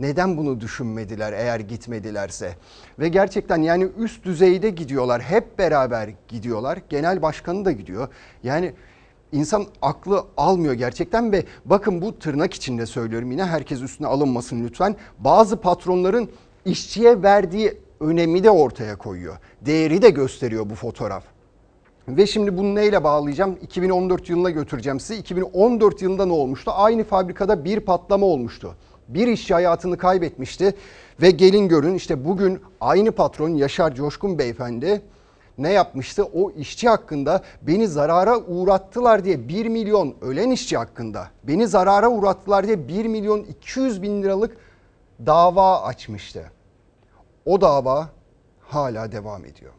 [0.01, 2.55] Neden bunu düşünmediler eğer gitmedilerse?
[2.99, 5.23] Ve gerçekten yani üst düzeyde gidiyorlar.
[5.23, 6.79] Hep beraber gidiyorlar.
[6.89, 8.09] Genel başkanı da gidiyor.
[8.43, 8.73] Yani
[9.33, 14.97] insan aklı almıyor gerçekten ve bakın bu tırnak içinde söylüyorum yine herkes üstüne alınmasın lütfen.
[15.19, 16.31] Bazı patronların
[16.65, 19.39] işçiye verdiği önemi de ortaya koyuyor.
[19.61, 21.25] Değeri de gösteriyor bu fotoğraf.
[22.09, 23.59] Ve şimdi bunu neyle bağlayacağım?
[23.63, 25.21] 2014 yılına götüreceğim sizi.
[25.21, 26.71] 2014 yılında ne olmuştu?
[26.75, 28.77] Aynı fabrikada bir patlama olmuştu
[29.15, 30.75] bir işçi hayatını kaybetmişti
[31.23, 35.03] ve gelin görün işte bugün aynı patron Yaşar Coşkun beyefendi
[35.59, 36.25] ne yapmıştı?
[36.25, 42.67] O işçi hakkında beni zarara uğrattılar diye 1 milyon ölen işçi hakkında beni zarara uğrattılar
[42.67, 44.57] diye 1 milyon 200 bin liralık
[45.27, 46.51] dava açmıştı.
[47.45, 48.09] O dava
[48.61, 49.73] hala devam ediyor.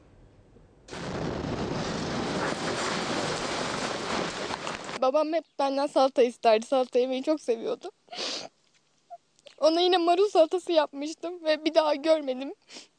[5.02, 6.65] Babam hep benden salata isterdi.
[6.65, 7.91] Salata yemeyi çok seviyordu.
[9.62, 12.54] Ona yine marul salatası yapmıştım ve bir daha görmedim.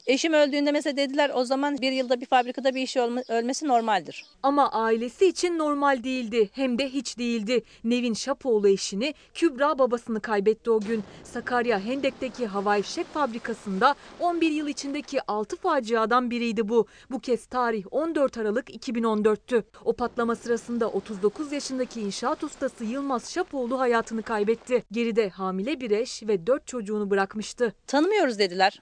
[0.07, 4.27] Eşim öldüğünde mesela dediler o zaman bir yılda bir fabrikada bir işi ölmesi normaldir.
[4.43, 6.51] Ama ailesi için normal değildi.
[6.53, 7.63] Hem de hiç değildi.
[7.85, 11.05] Nevin Şapoğlu eşini, Kübra babasını kaybetti o gün.
[11.25, 16.87] Sakarya Hendek'teki havai fişek fabrikasında 11 yıl içindeki 6 faciadan biriydi bu.
[17.11, 19.63] Bu kez tarih 14 Aralık 2014'tü.
[19.85, 24.85] O patlama sırasında 39 yaşındaki inşaat ustası Yılmaz Şapoğlu hayatını kaybetti.
[24.93, 27.75] Geride hamile bir eş ve 4 çocuğunu bırakmıştı.
[27.87, 28.81] Tanımıyoruz dediler.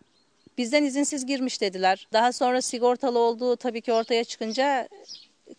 [0.60, 2.08] Bizden izinsiz girmiş dediler.
[2.12, 4.88] Daha sonra sigortalı olduğu tabii ki ortaya çıkınca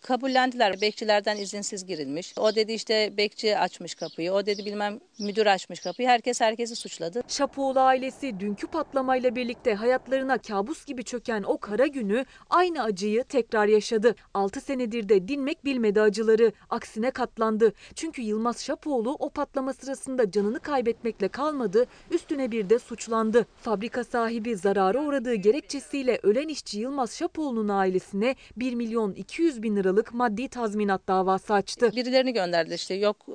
[0.02, 0.82] kabullendiler.
[0.82, 2.34] Bekçilerden izinsiz girilmiş.
[2.38, 4.32] O dedi işte bekçi açmış kapıyı.
[4.34, 6.08] O dedi bilmem müdür açmış kapıyı.
[6.08, 7.22] Herkes herkesi suçladı.
[7.28, 13.68] Şapoğlu ailesi dünkü patlamayla birlikte hayatlarına kabus gibi çöken o kara günü aynı acıyı tekrar
[13.68, 14.16] yaşadı.
[14.34, 16.52] 6 senedir de dinmek bilmedi acıları.
[16.70, 17.74] Aksine katlandı.
[17.96, 21.86] Çünkü Yılmaz Şapoğlu o patlama sırasında canını kaybetmekle kalmadı.
[22.12, 23.46] Üstüne bir de suçlandı.
[23.62, 30.14] Fabrika sahibi zarara uğradığı gerekçesiyle ölen işçi Yılmaz Şapoğlu'nun ailesine 1 milyon 200 bin liralık
[30.14, 31.92] maddi tazminat davası açtı.
[31.96, 33.26] Birilerini gönderdi işte yok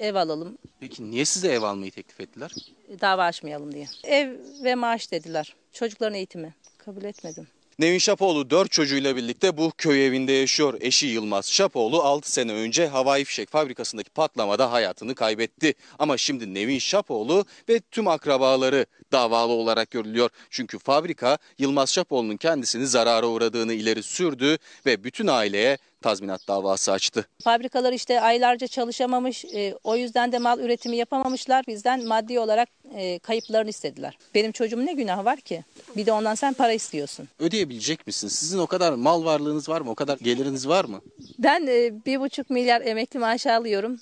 [0.00, 2.52] ev alalım Peki niye size ev almayı teklif ettiler?
[3.00, 3.86] dava açmayalım diye.
[4.04, 5.54] Ev ve maaş dediler.
[5.72, 6.54] Çocukların eğitimi.
[6.78, 7.46] Kabul etmedim.
[7.80, 10.74] Nevin Şapoğlu 4 çocuğuyla birlikte bu köy evinde yaşıyor.
[10.80, 15.74] Eşi Yılmaz Şapoğlu 6 sene önce havai fişek fabrikasındaki patlamada hayatını kaybetti.
[15.98, 20.30] Ama şimdi Nevin Şapoğlu ve tüm akrabaları davalı olarak görülüyor.
[20.50, 27.26] Çünkü fabrika Yılmaz Şapoğlu'nun kendisini zarara uğradığını ileri sürdü ve bütün aileye tazminat davası açtı.
[27.44, 29.44] Fabrikalar işte aylarca çalışamamış.
[29.44, 31.64] e, o yüzden de mal üretimi yapamamışlar.
[31.66, 34.18] Bizden maddi olarak e, kayıplarını istediler.
[34.34, 35.64] Benim çocuğumun ne günahı var ki?
[35.96, 37.28] Bir de ondan sen para istiyorsun.
[37.38, 38.32] Ödeyebilecek misiniz?
[38.32, 39.90] Sizin o kadar mal varlığınız var mı?
[39.90, 41.00] O kadar geliriniz var mı?
[41.38, 44.00] Ben e, bir buçuk milyar emekli maaşı alıyorum.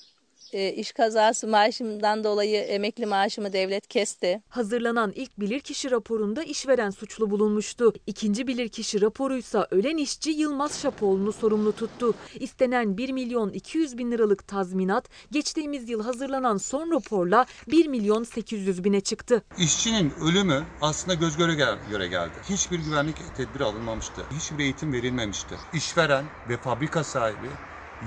[0.53, 4.41] E, iş kazası maaşımdan dolayı emekli maaşımı devlet kesti.
[4.49, 7.93] Hazırlanan ilk bilirkişi raporunda işveren suçlu bulunmuştu.
[8.07, 12.13] İkinci bilirkişi raporuysa ölen işçi Yılmaz Şapoğlu'nu sorumlu tuttu.
[12.39, 18.83] İstenen 1 milyon 200 bin liralık tazminat geçtiğimiz yıl hazırlanan son raporla 1 milyon 800
[18.83, 19.43] bine çıktı.
[19.57, 22.33] İşçinin ölümü aslında göz göre gel- göre geldi.
[22.49, 24.21] Hiçbir güvenlik tedbiri alınmamıştı.
[24.37, 25.55] Hiçbir eğitim verilmemişti.
[25.73, 27.47] İşveren ve fabrika sahibi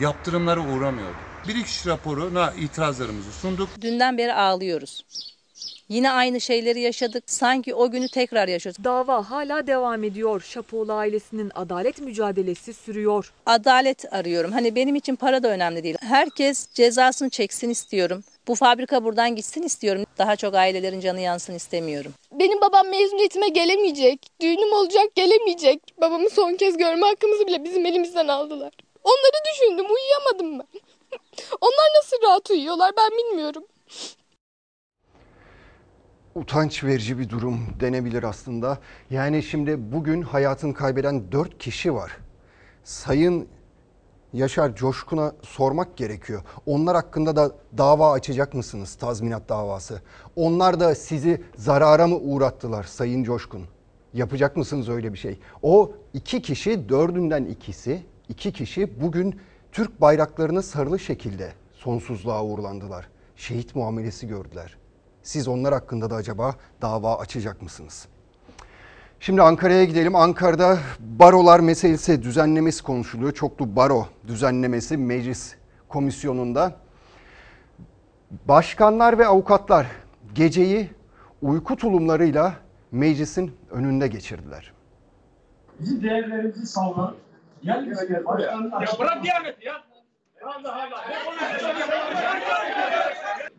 [0.00, 1.31] yaptırımlara uğramıyordu.
[1.48, 3.68] Bir iş raporuna itirazlarımızı sunduk.
[3.80, 5.04] Dünden beri ağlıyoruz.
[5.88, 7.24] Yine aynı şeyleri yaşadık.
[7.26, 8.84] Sanki o günü tekrar yaşıyoruz.
[8.84, 10.40] Dava hala devam ediyor.
[10.40, 13.32] Şapoğlu ailesinin adalet mücadelesi sürüyor.
[13.46, 14.52] Adalet arıyorum.
[14.52, 15.96] Hani benim için para da önemli değil.
[16.00, 18.24] Herkes cezasını çeksin istiyorum.
[18.48, 20.04] Bu fabrika buradan gitsin istiyorum.
[20.18, 22.12] Daha çok ailelerin canı yansın istemiyorum.
[22.32, 24.26] Benim babam mezuniyetime gelemeyecek.
[24.40, 25.80] Düğünüm olacak gelemeyecek.
[26.00, 28.72] Babamı son kez görme hakkımızı bile bizim elimizden aldılar.
[29.04, 30.80] Onları düşündüm uyuyamadım ben.
[31.60, 33.62] Onlar nasıl rahat uyuyorlar ben bilmiyorum.
[36.34, 38.78] Utanç verici bir durum denebilir aslında.
[39.10, 42.18] Yani şimdi bugün hayatını kaybeden 4 kişi var.
[42.84, 43.48] Sayın
[44.32, 46.42] Yaşar Coşkun'a sormak gerekiyor.
[46.66, 48.94] Onlar hakkında da dava açacak mısınız?
[48.94, 50.02] Tazminat davası.
[50.36, 53.64] Onlar da sizi zarara mı uğrattılar Sayın Coşkun?
[54.14, 55.38] Yapacak mısınız öyle bir şey?
[55.62, 59.40] O iki kişi, dördünden ikisi, iki kişi bugün
[59.72, 63.08] Türk bayraklarına sarılı şekilde sonsuzluğa uğurlandılar.
[63.36, 64.76] Şehit muamelesi gördüler.
[65.22, 68.08] Siz onlar hakkında da acaba dava açacak mısınız?
[69.20, 70.16] Şimdi Ankara'ya gidelim.
[70.16, 73.32] Ankara'da barolar meselesi düzenlemesi konuşuluyor.
[73.32, 75.54] Çoklu baro düzenlemesi meclis
[75.88, 76.76] komisyonunda.
[78.48, 79.86] Başkanlar ve avukatlar
[80.34, 80.90] geceyi
[81.42, 82.54] uyku tulumlarıyla
[82.90, 84.72] meclisin önünde geçirdiler.
[85.80, 87.14] Bizim değerlerimizi savunan
[87.64, 88.22] gel bize gel.
[88.42, 89.82] Ya bırak Diyanet'i ya.
[90.44, 91.04] Allah Allah.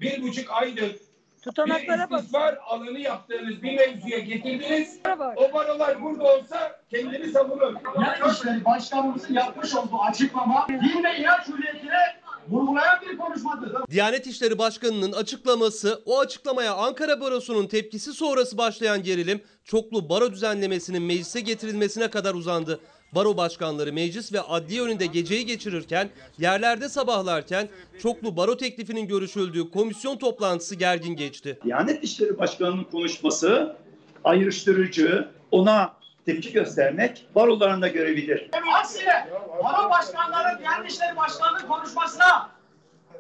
[0.02, 0.96] Bir buçuk aydır
[1.44, 5.00] Tutanaklara bir istismar alanı yaptığınız bir mevzuya getirdiniz.
[5.36, 7.74] O barolar burada olsa kendini savunur.
[8.02, 13.72] Ya işleri başkanımızın yapmış olduğu açıklama din ve inanç hürriyetine vurgulayan bir konuşmadır.
[13.92, 21.02] Diyanet İşleri Başkanı'nın açıklaması, o açıklamaya Ankara Barosu'nun tepkisi sonrası başlayan gerilim, çoklu baro düzenlemesinin
[21.02, 22.80] meclise getirilmesine kadar uzandı.
[23.16, 27.70] Baro başkanları meclis ve adliye önünde geceyi geçirirken, yerlerde sabahlarken
[28.02, 31.60] çoklu baro teklifinin görüşüldüğü komisyon toplantısı gergin geçti.
[31.64, 33.76] Diyanet İşleri Başkanı'nın konuşması
[34.24, 35.94] ayrıştırıcı, ona
[36.26, 38.50] tepki göstermek baroların da görevidir.
[38.80, 39.28] Aksine
[39.64, 42.50] baro başkanları Diyanet İşleri Başkanı'nın konuşmasına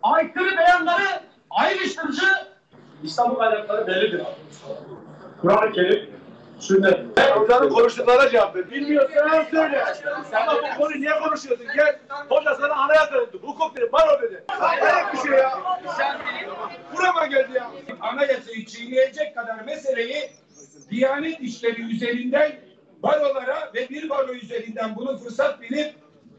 [0.03, 2.25] aykırı beyanları ayrıştırıcı
[3.03, 4.21] İstanbul kaynakları bellidir.
[5.41, 6.09] Kur'an-ı Kerim,
[6.63, 6.99] sünnet.
[7.35, 8.71] Hocanın konuştuklarına cevap ver.
[8.71, 9.85] Bilmiyorsan söyle.
[10.31, 11.67] Sen bu konuyu niye konuşuyorsun?
[11.75, 11.99] Gel.
[12.29, 13.37] Hoca sana anayasa dedi.
[13.41, 13.91] Hukuk dedi.
[13.93, 14.43] Baro dedi.
[14.47, 15.59] Hayret bir şey ya.
[16.97, 17.71] Burama geldi ya.
[18.01, 20.29] Anayasayı çiğneyecek kadar meseleyi
[20.91, 22.51] Diyanet işleri üzerinden
[23.03, 25.93] barolara ve bir baro üzerinden bunu fırsat bilip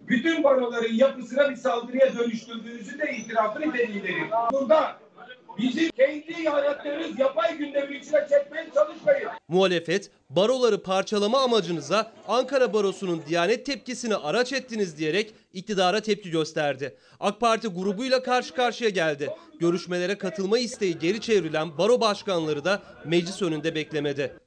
[0.09, 4.15] bütün baroların yapısına bir saldırıya dönüştürdüğünüzü de itirafı niteliğidir.
[4.53, 4.97] Burada
[5.59, 9.29] bizim kendi yarattığınız yapay gündemin içine çekmeye çalışmayın.
[9.49, 16.97] Muhalefet, baroları parçalama amacınıza Ankara Barosu'nun Diyanet tepkisini araç ettiniz diyerek iktidara tepki gösterdi.
[17.21, 19.31] AK Parti grubuyla karşı karşıya geldi.
[19.61, 24.44] Görüşmelere katılma isteği geri çevrilen baro başkanları da meclis önünde beklemedi.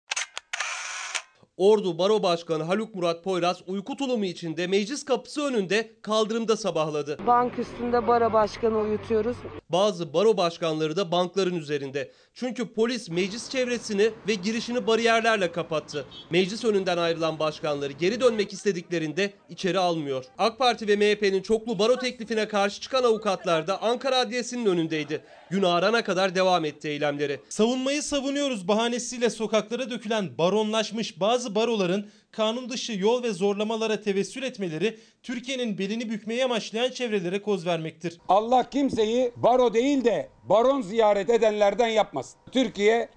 [1.58, 7.18] Ordu Baro Başkanı Haluk Murat Poyraz uyku tulumu içinde meclis kapısı önünde kaldırımda sabahladı.
[7.28, 9.38] Bank üstünde bara başkanı uyutuyoruz.
[9.70, 12.12] Bazı baro başkanları da bankların üzerinde.
[12.34, 16.06] Çünkü polis meclis çevresini ve girişini bariyerlerle kapattı.
[16.30, 20.26] Meclis önünden ayrılan başkanları geri dönmek istediklerinde içeri almıyor.
[20.38, 25.24] AK Parti ve MHP'nin çoklu baro teklifine karşı çıkan avukatlar da Ankara Adliyesi'nin önündeydi.
[25.50, 27.40] Gün ağarana kadar devam etti eylemleri.
[27.50, 35.00] Savunmayı savunuyoruz bahanesiyle sokaklara dökülen baronlaşmış bazı baroların kanun dışı yol ve zorlamalara tevessül etmeleri
[35.24, 38.18] Türkiye'nin belini bükmeye amaçlayan çevrelere koz vermektir.
[38.30, 42.40] Allah kimseyi baro değil de baron ziyaret edenlerden yapmasın.
[42.52, 43.10] Türkiye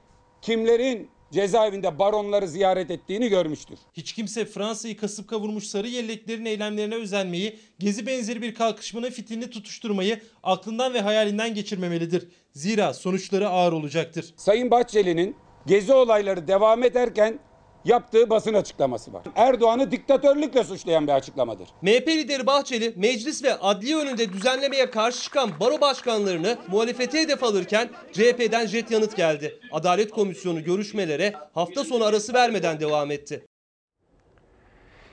[0.42, 3.78] kimlerin cezaevinde baronları ziyaret ettiğini görmüştür.
[3.92, 10.20] Hiç kimse Fransa'yı kasıp kavurmuş sarı yelleklerin eylemlerine özenmeyi, gezi benzeri bir kalkışmanın fitilini tutuşturmayı
[10.42, 12.28] aklından ve hayalinden geçirmemelidir.
[12.52, 14.34] Zira sonuçları ağır olacaktır.
[14.36, 17.38] Sayın Bahçeli'nin gezi olayları devam ederken
[17.84, 19.22] yaptığı basın açıklaması var.
[19.36, 21.68] Erdoğan'ı diktatörlükle suçlayan bir açıklamadır.
[21.82, 27.88] MHP lideri Bahçeli meclis ve adliye önünde düzenlemeye karşı çıkan baro başkanlarını muhalefete hedef alırken
[28.12, 29.60] CHP'den jet yanıt geldi.
[29.72, 33.46] Adalet Komisyonu görüşmelere hafta sonu arası vermeden devam etti.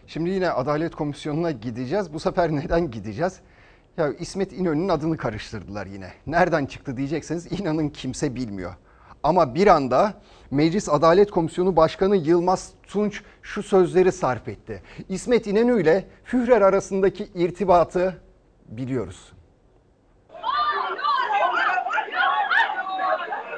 [0.07, 2.13] Şimdi yine Adalet Komisyonu'na gideceğiz.
[2.13, 3.39] Bu sefer neden gideceğiz?
[3.97, 6.13] Ya İsmet İnönü'nün adını karıştırdılar yine.
[6.27, 8.73] Nereden çıktı diyecekseniz inanın kimse bilmiyor.
[9.23, 10.13] Ama bir anda
[10.51, 14.83] Meclis Adalet Komisyonu Başkanı Yılmaz Tunç şu sözleri sarf etti.
[15.09, 18.21] İsmet İnönü ile Führer arasındaki irtibatı
[18.67, 19.33] biliyoruz.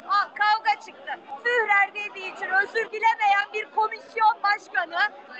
[0.08, 1.12] Ah, kavga çıktı.
[1.44, 4.98] Führer dediği için özür dilemeyen bir komisyon başkanı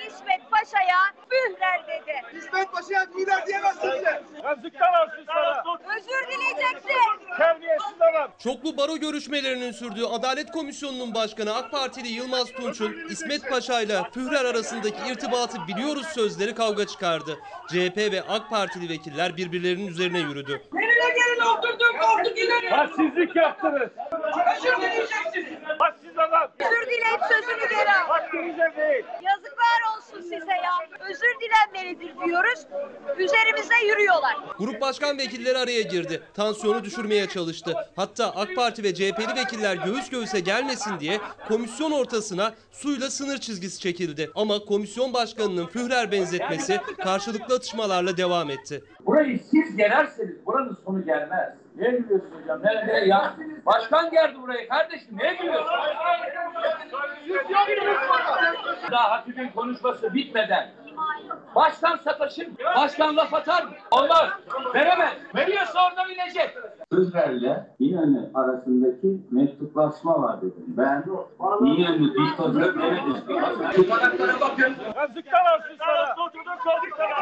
[0.08, 0.98] İsmet Paşa'ya
[1.30, 2.38] Führer dedi.
[2.38, 4.22] İsmet Paşa'ya Führer diyemezsin bize.
[4.44, 5.64] Yazıklar olsun sana.
[5.96, 7.36] Özür dileyeceksin.
[7.36, 8.30] Terbiyesiz adam.
[8.38, 14.44] Çoklu baro görüşmelerinin sürdüğü Adalet Komisyonu'nun başkanı AK Partili Yılmaz Tunç'un İsmet Paşa ile Führer
[14.44, 17.38] arasındaki irtibatı biliyoruz sözleri kavga çıkardı.
[17.68, 20.62] CHP ve AK Partili vekiller birbirlerinin üzerine yürüdü.
[20.72, 22.68] Nereye gelin oturdun koltuk ileri.
[22.70, 23.90] Hadsizlik yaptınız.
[24.56, 25.60] Özür dileyeceksiniz.
[25.78, 26.50] Hadsiz adam.
[26.58, 28.29] Özür dileyip sözünü geri al.
[29.22, 31.06] Yazıklar olsun size ya.
[31.10, 32.66] Özür dilenmelidir diyoruz.
[33.18, 34.36] Üzerimize yürüyorlar.
[34.58, 36.22] Grup başkan vekilleri araya girdi.
[36.34, 37.74] Tansiyonu düşürmeye çalıştı.
[37.96, 43.80] Hatta AK Parti ve CHP'li vekiller göğüs göğüse gelmesin diye komisyon ortasına suyla sınır çizgisi
[43.80, 44.30] çekildi.
[44.34, 48.84] Ama komisyon başkanının Führer benzetmesi karşılıklı atışmalarla devam etti.
[49.06, 51.54] Burayı siz gelerseniz buranın sonu gelmez.
[51.80, 52.60] Niye gülüyorsun hocam?
[52.64, 53.34] Ne, ne ya?
[53.66, 55.18] Başkan geldi buraya kardeşim.
[55.18, 55.66] Niye gülüyorsun?
[58.90, 60.70] Daha Hatip'in konuşması bitmeden
[61.54, 62.48] başkan sataşır?
[62.76, 63.70] Başkan laf atar mı?
[63.90, 64.28] Olmaz.
[64.74, 65.12] Veremez.
[65.34, 66.50] Veriyorsa orada bilecek.
[66.92, 70.64] Sözlerle İnönü arasındaki mektuplaşma var dedim.
[70.68, 71.04] Ben
[71.66, 73.14] İnönü diktatör demedim.
[73.74, 74.74] Tutanaklara bakın.
[74.96, 76.26] Yazıklar olsun sana.
[76.26, 77.14] Oturdun kaldık sana.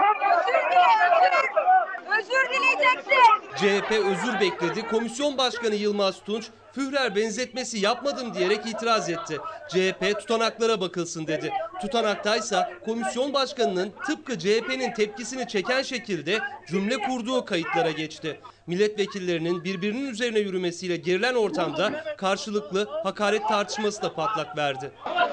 [2.18, 3.18] Özür dileyeceksin.
[3.56, 4.88] CHP özür bekledi.
[4.88, 9.38] Komisyon Başkanı Yılmaz Tunç Führer benzetmesi yapmadım diyerek itiraz etti.
[9.68, 11.52] CHP tutanaklara bakılsın dedi.
[11.80, 18.40] Tutanaktaysa komisyon başkanının tıpkı CHP'nin tepkisini çeken şekilde cümle kurduğu kayıtlara geçti.
[18.66, 24.90] Milletvekillerinin birbirinin üzerine yürümesiyle gerilen ortamda karşılıklı hakaret tartışması da patlak verdi.
[25.04, 25.28] Sana.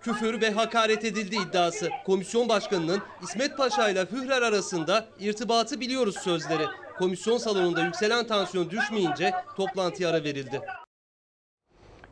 [0.00, 1.88] Küfür ve hakaret edildi iddiası.
[2.06, 6.66] Komisyon başkanının İsmet Paşa ile Führer arasında irtibatı biliyoruz sözleri.
[6.98, 10.60] Komisyon salonunda yükselen tansiyon düşmeyince toplantıya ara verildi.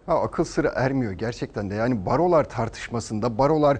[0.07, 1.75] Ha, akıl sıra ermiyor gerçekten de.
[1.75, 3.79] Yani barolar tartışmasında barolar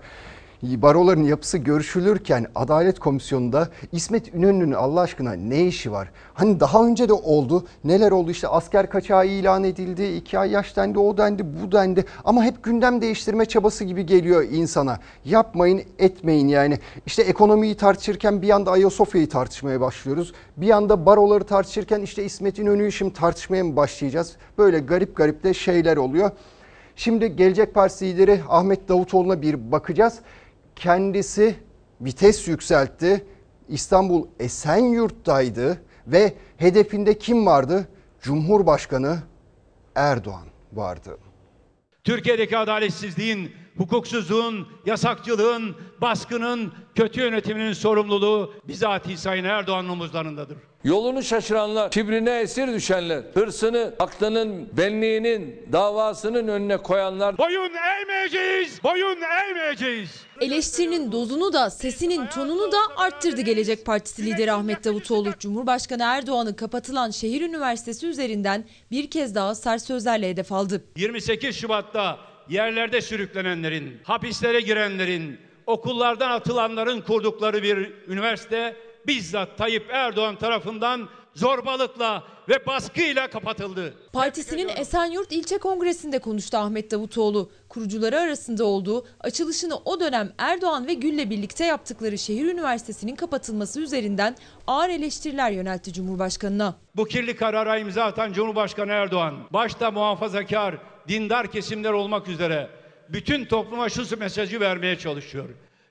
[0.63, 6.11] baroların yapısı görüşülürken Adalet Komisyonu'nda İsmet İnönü'nün Allah aşkına ne işi var?
[6.35, 7.67] Hani daha önce de oldu.
[7.85, 8.31] Neler oldu?
[8.31, 10.05] İşte asker kaçağı ilan edildi.
[10.05, 12.05] iki ay yaş dendi, o dendi, bu dendi.
[12.25, 14.99] Ama hep gündem değiştirme çabası gibi geliyor insana.
[15.25, 16.79] Yapmayın, etmeyin yani.
[17.07, 20.33] İşte ekonomiyi tartışırken bir anda Ayasofya'yı tartışmaya başlıyoruz.
[20.57, 24.37] Bir anda baroları tartışırken işte İsmet İnönü'yü şimdi tartışmaya mı başlayacağız?
[24.59, 26.31] Böyle garip garip de şeyler oluyor.
[26.97, 30.19] Şimdi Gelecek Partisi lideri Ahmet Davutoğlu'na bir bakacağız.
[30.79, 31.57] Kendisi
[32.01, 33.27] vites yükseltti.
[33.69, 37.89] İstanbul Esenyurt'taydı ve hedefinde kim vardı?
[38.21, 39.19] Cumhurbaşkanı
[39.95, 41.19] Erdoğan vardı.
[42.05, 50.57] Türkiye'deki adaletsizliğin, hukuksuzluğun, yasakçılığın, baskının, kötü yönetiminin sorumluluğu bizatihi Sayın Erdoğan'ın omuzlarındadır.
[50.85, 59.19] Yolunu şaşıranlar, kibrine esir düşenler, hırsını, aklının, benliğinin, davasının önüne koyanlar Boyun eğmeyeceğiz, boyun
[59.49, 60.11] eğmeyeceğiz.
[60.41, 65.31] Eleştirinin dozunu da sesinin tonunu da arttırdı Gelecek Partisi lideri Ahmet Davutoğlu.
[65.39, 70.85] Cumhurbaşkanı Erdoğan'ın kapatılan şehir üniversitesi üzerinden bir kez daha sert sözlerle hedef aldı.
[70.97, 72.19] 28 Şubat'ta
[72.49, 78.77] yerlerde sürüklenenlerin, hapislere girenlerin, okullardan atılanların kurdukları bir üniversite
[79.07, 83.95] bizzat Tayyip Erdoğan tarafından zorbalıkla ve baskıyla kapatıldı.
[84.13, 87.51] Partisinin Esenyurt İlçe Kongresi'nde konuştu Ahmet Davutoğlu.
[87.69, 94.37] Kurucuları arasında olduğu açılışını o dönem Erdoğan ve Gül'le birlikte yaptıkları şehir üniversitesinin kapatılması üzerinden
[94.67, 96.75] ağır eleştiriler yöneltti Cumhurbaşkanı'na.
[96.97, 100.79] Bu kirli karara imza atan Cumhurbaşkanı Erdoğan, başta muhafazakar,
[101.09, 102.71] dindar kesimler olmak üzere
[103.09, 105.49] bütün topluma şu mesajı vermeye çalışıyor.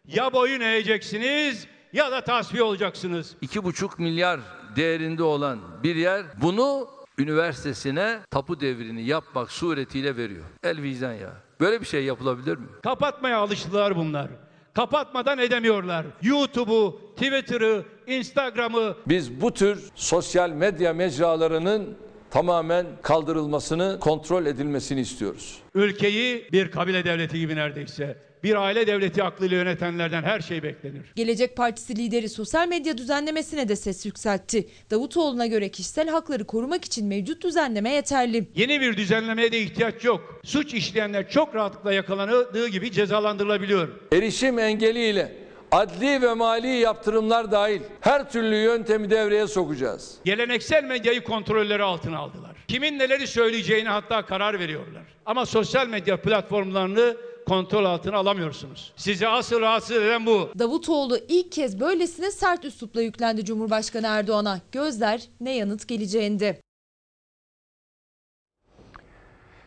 [0.07, 3.35] Ya boyun eğeceksiniz ya da tasfiye olacaksınız.
[3.41, 4.39] 2,5 milyar
[4.75, 6.87] değerinde olan bir yer bunu
[7.17, 10.45] üniversitesine tapu devrini yapmak suretiyle veriyor.
[10.63, 11.33] El vicdan ya.
[11.59, 12.67] Böyle bir şey yapılabilir mi?
[12.83, 14.27] Kapatmaya alıştılar bunlar.
[14.73, 16.05] Kapatmadan edemiyorlar.
[16.21, 21.97] YouTube'u, Twitter'ı, Instagram'ı, Biz bu tür sosyal medya mecralarının
[22.31, 25.57] tamamen kaldırılmasını, kontrol edilmesini istiyoruz.
[25.75, 31.01] ülkeyi bir kabile devleti gibi neredeyse bir aile devleti aklıyla yönetenlerden her şey beklenir.
[31.15, 34.67] Gelecek Partisi lideri sosyal medya düzenlemesine de ses yükseltti.
[34.91, 38.47] Davutoğlu'na göre kişisel hakları korumak için mevcut düzenleme yeterli.
[38.55, 40.41] Yeni bir düzenlemeye de ihtiyaç yok.
[40.43, 43.89] Suç işleyenler çok rahatlıkla yakalandığı gibi cezalandırılabiliyor.
[44.13, 50.15] Erişim engeliyle adli ve mali yaptırımlar dahil her türlü yöntemi devreye sokacağız.
[50.25, 52.55] Geleneksel medyayı kontrolleri altına aldılar.
[52.67, 55.03] Kimin neleri söyleyeceğini hatta karar veriyorlar.
[55.25, 58.93] Ama sosyal medya platformlarını kontrol altına alamıyorsunuz.
[58.95, 60.49] Sizi asıl rahatsız eden bu.
[60.59, 64.59] Davutoğlu ilk kez böylesine sert üslupla yüklendi Cumhurbaşkanı Erdoğan'a.
[64.71, 66.61] Gözler ne yanıt geleceğinde.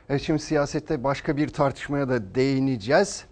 [0.09, 3.25] Evet şimdi siyasette başka bir tartışmaya da değineceğiz.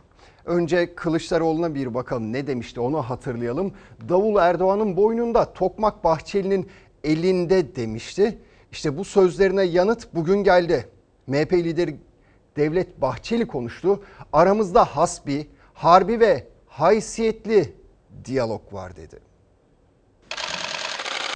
[0.49, 3.73] Önce Kılıçdaroğlu'na bir bakalım ne demişti onu hatırlayalım.
[4.09, 6.69] Davul Erdoğan'ın boynunda, Tokmak Bahçeli'nin
[7.05, 8.39] elinde demişti.
[8.73, 10.89] İşte bu sözlerine yanıt bugün geldi.
[11.27, 11.97] MHP lideri
[12.57, 14.05] Devlet Bahçeli konuştu.
[14.33, 17.75] Aramızda hasbi, harbi ve haysiyetli
[18.25, 19.19] diyalog var dedi.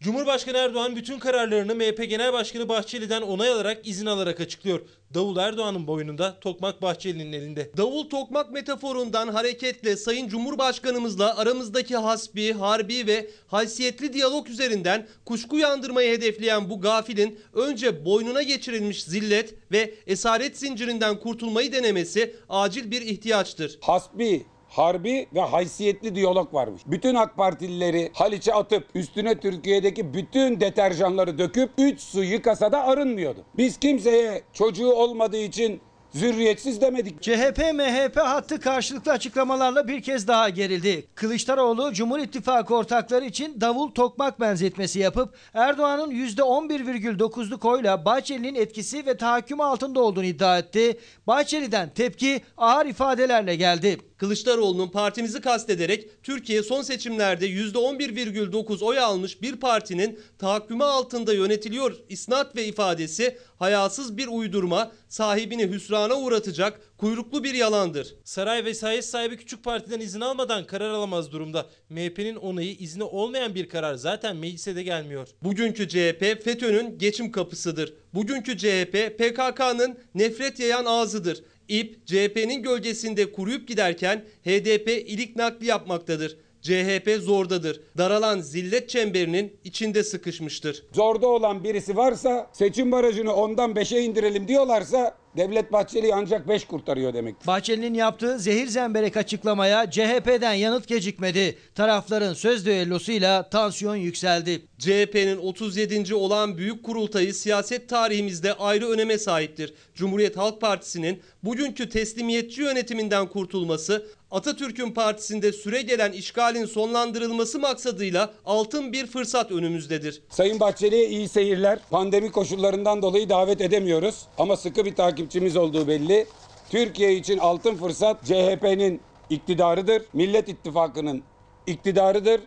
[0.03, 4.81] Cumhurbaşkanı Erdoğan bütün kararlarını MHP Genel Başkanı Bahçeli'den onay alarak izin alarak açıklıyor.
[5.15, 7.71] Davul Erdoğan'ın boynunda, tokmak Bahçeli'nin elinde.
[7.77, 16.13] Davul tokmak metaforundan hareketle Sayın Cumhurbaşkanımızla aramızdaki hasbi, harbi ve haysiyetli diyalog üzerinden kuşku yandırmayı
[16.13, 23.79] hedefleyen bu gafilin önce boynuna geçirilmiş zillet ve esaret zincirinden kurtulmayı denemesi acil bir ihtiyaçtır.
[23.81, 26.83] Hasbi, harbi ve haysiyetli diyalog varmış.
[26.87, 33.45] Bütün AK Partilileri Haliç'e atıp üstüne Türkiye'deki bütün deterjanları döküp 3 su yıkasa da arınmıyordu.
[33.57, 35.81] Biz kimseye çocuğu olmadığı için
[36.15, 37.23] zürriyetsiz demedik.
[37.23, 41.07] CHP MHP hattı karşılıklı açıklamalarla bir kez daha gerildi.
[41.15, 49.17] Kılıçdaroğlu Cumhur İttifakı ortakları için davul tokmak benzetmesi yapıp Erdoğan'ın %11,9'luk oyla Bahçeli'nin etkisi ve
[49.17, 50.99] tahakkümü altında olduğunu iddia etti.
[51.27, 53.99] Bahçeli'den tepki ağır ifadelerle geldi.
[54.23, 62.57] Kılıçdaroğlu'nun partimizi kastederek Türkiye son seçimlerde %11,9 oy almış bir partinin tahakkümü altında yönetiliyor isnat
[62.57, 68.15] ve ifadesi hayasız bir uydurma, sahibini hüsrana uğratacak kuyruklu bir yalandır.
[68.25, 71.67] Saray vesayet sahibi küçük partiden izin almadan karar alamaz durumda.
[71.91, 75.29] MHP'nin onayı izni olmayan bir karar zaten meclise de gelmiyor.
[75.43, 77.95] Bugünkü CHP FETÖ'nün geçim kapısıdır.
[78.15, 81.43] Bugünkü CHP PKK'nın nefret yayan ağzıdır.
[81.73, 86.37] İP CHP'nin gölgesinde kuruyup giderken HDP ilik nakli yapmaktadır.
[86.63, 87.81] CHP zordadır.
[87.99, 90.85] Daralan zillet çemberinin içinde sıkışmıştır.
[90.93, 97.15] Zorda olan birisi varsa seçim barajını ondan 5'e indirelim diyorlarsa Devlet Bahçeli ancak 5 kurtarıyor
[97.15, 97.47] demektir.
[97.47, 101.59] Bahçeli'nin yaptığı zehir zemberek açıklamaya CHP'den yanıt gecikmedi.
[101.75, 104.67] Tarafların söz düellosuyla tansiyon yükseldi.
[104.79, 106.15] CHP'nin 37.
[106.15, 109.75] olan büyük kurultayı siyaset tarihimizde ayrı öneme sahiptir.
[109.95, 118.93] Cumhuriyet Halk Partisi'nin bugünkü teslimiyetçi yönetiminden kurtulması, Atatürk'ün partisinde süre gelen işgalin sonlandırılması maksadıyla altın
[118.93, 120.23] bir fırsat önümüzdedir.
[120.31, 121.79] Sayın Bahçeli'ye iyi seyirler.
[121.91, 126.27] Pandemi koşullarından dolayı davet edemiyoruz ama sıkı bir takipçimiz olduğu belli.
[126.71, 130.03] Türkiye için altın fırsat CHP'nin iktidarıdır.
[130.13, 131.23] Millet İttifakı'nın
[131.67, 132.41] iktidarıdır.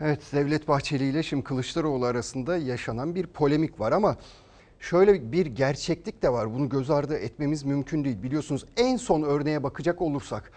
[0.00, 4.16] Evet Devlet Bahçeli ile şimdi Kılıçdaroğlu arasında yaşanan bir polemik var ama
[4.80, 6.54] şöyle bir gerçeklik de var.
[6.54, 8.22] Bunu göz ardı etmemiz mümkün değil.
[8.22, 10.52] Biliyorsunuz en son örneğe bakacak olursak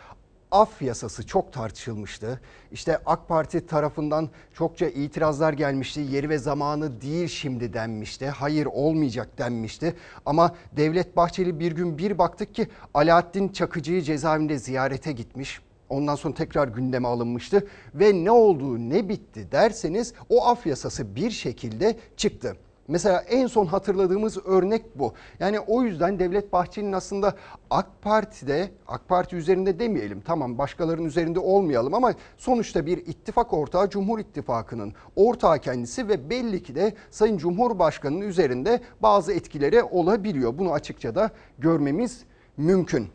[0.52, 2.42] af yasası çok tartışılmıştı.
[2.72, 6.02] İşte AK Parti tarafından çokça itirazlar gelmişti.
[6.10, 8.28] Yeri ve zamanı değil şimdi denmişti.
[8.30, 9.96] Hayır olmayacak denmişti.
[10.26, 15.62] Ama Devlet Bahçeli bir gün bir baktık ki Alaaddin Çakıcı'yı cezaevinde ziyarete gitmiş.
[15.90, 21.32] Ondan sonra tekrar gündeme alınmıştı ve ne olduğu ne bitti derseniz o af yasası bir
[21.32, 22.56] şekilde çıktı.
[22.90, 25.14] Mesela en son hatırladığımız örnek bu.
[25.40, 27.36] Yani o yüzden Devlet Bahçeli'nin aslında
[27.70, 33.90] AK Parti'de, AK Parti üzerinde demeyelim tamam başkalarının üzerinde olmayalım ama sonuçta bir ittifak ortağı
[33.90, 40.58] Cumhur İttifakı'nın ortağı kendisi ve belli ki de Sayın Cumhurbaşkanı'nın üzerinde bazı etkileri olabiliyor.
[40.58, 42.24] Bunu açıkça da görmemiz
[42.58, 43.08] mümkün.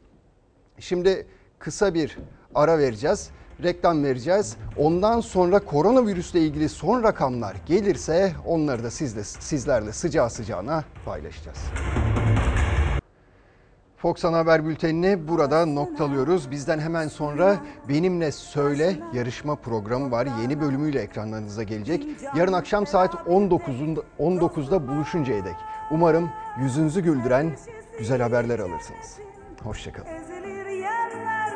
[0.78, 1.26] Şimdi
[1.58, 2.18] kısa bir
[2.54, 3.30] ara vereceğiz.
[3.62, 4.56] Reklam vereceğiz.
[4.78, 11.58] Ondan sonra koronavirüsle ilgili son rakamlar gelirse onları da sizle, sizlerle sıcağı sıcağına paylaşacağız.
[13.96, 16.50] Fox Ana Haber Bülteni'ni burada noktalıyoruz.
[16.50, 17.56] Bizden hemen sonra
[17.88, 20.28] Benimle Söyle yarışma programı var.
[20.42, 22.06] Yeni bölümüyle ekranlarınıza gelecek.
[22.36, 25.56] Yarın akşam saat 19'unda 19'da buluşuncaya dek.
[25.90, 26.30] Umarım
[26.60, 27.56] yüzünüzü güldüren
[27.98, 29.18] güzel haberler alırsınız.
[29.62, 30.33] Hoşçakalın.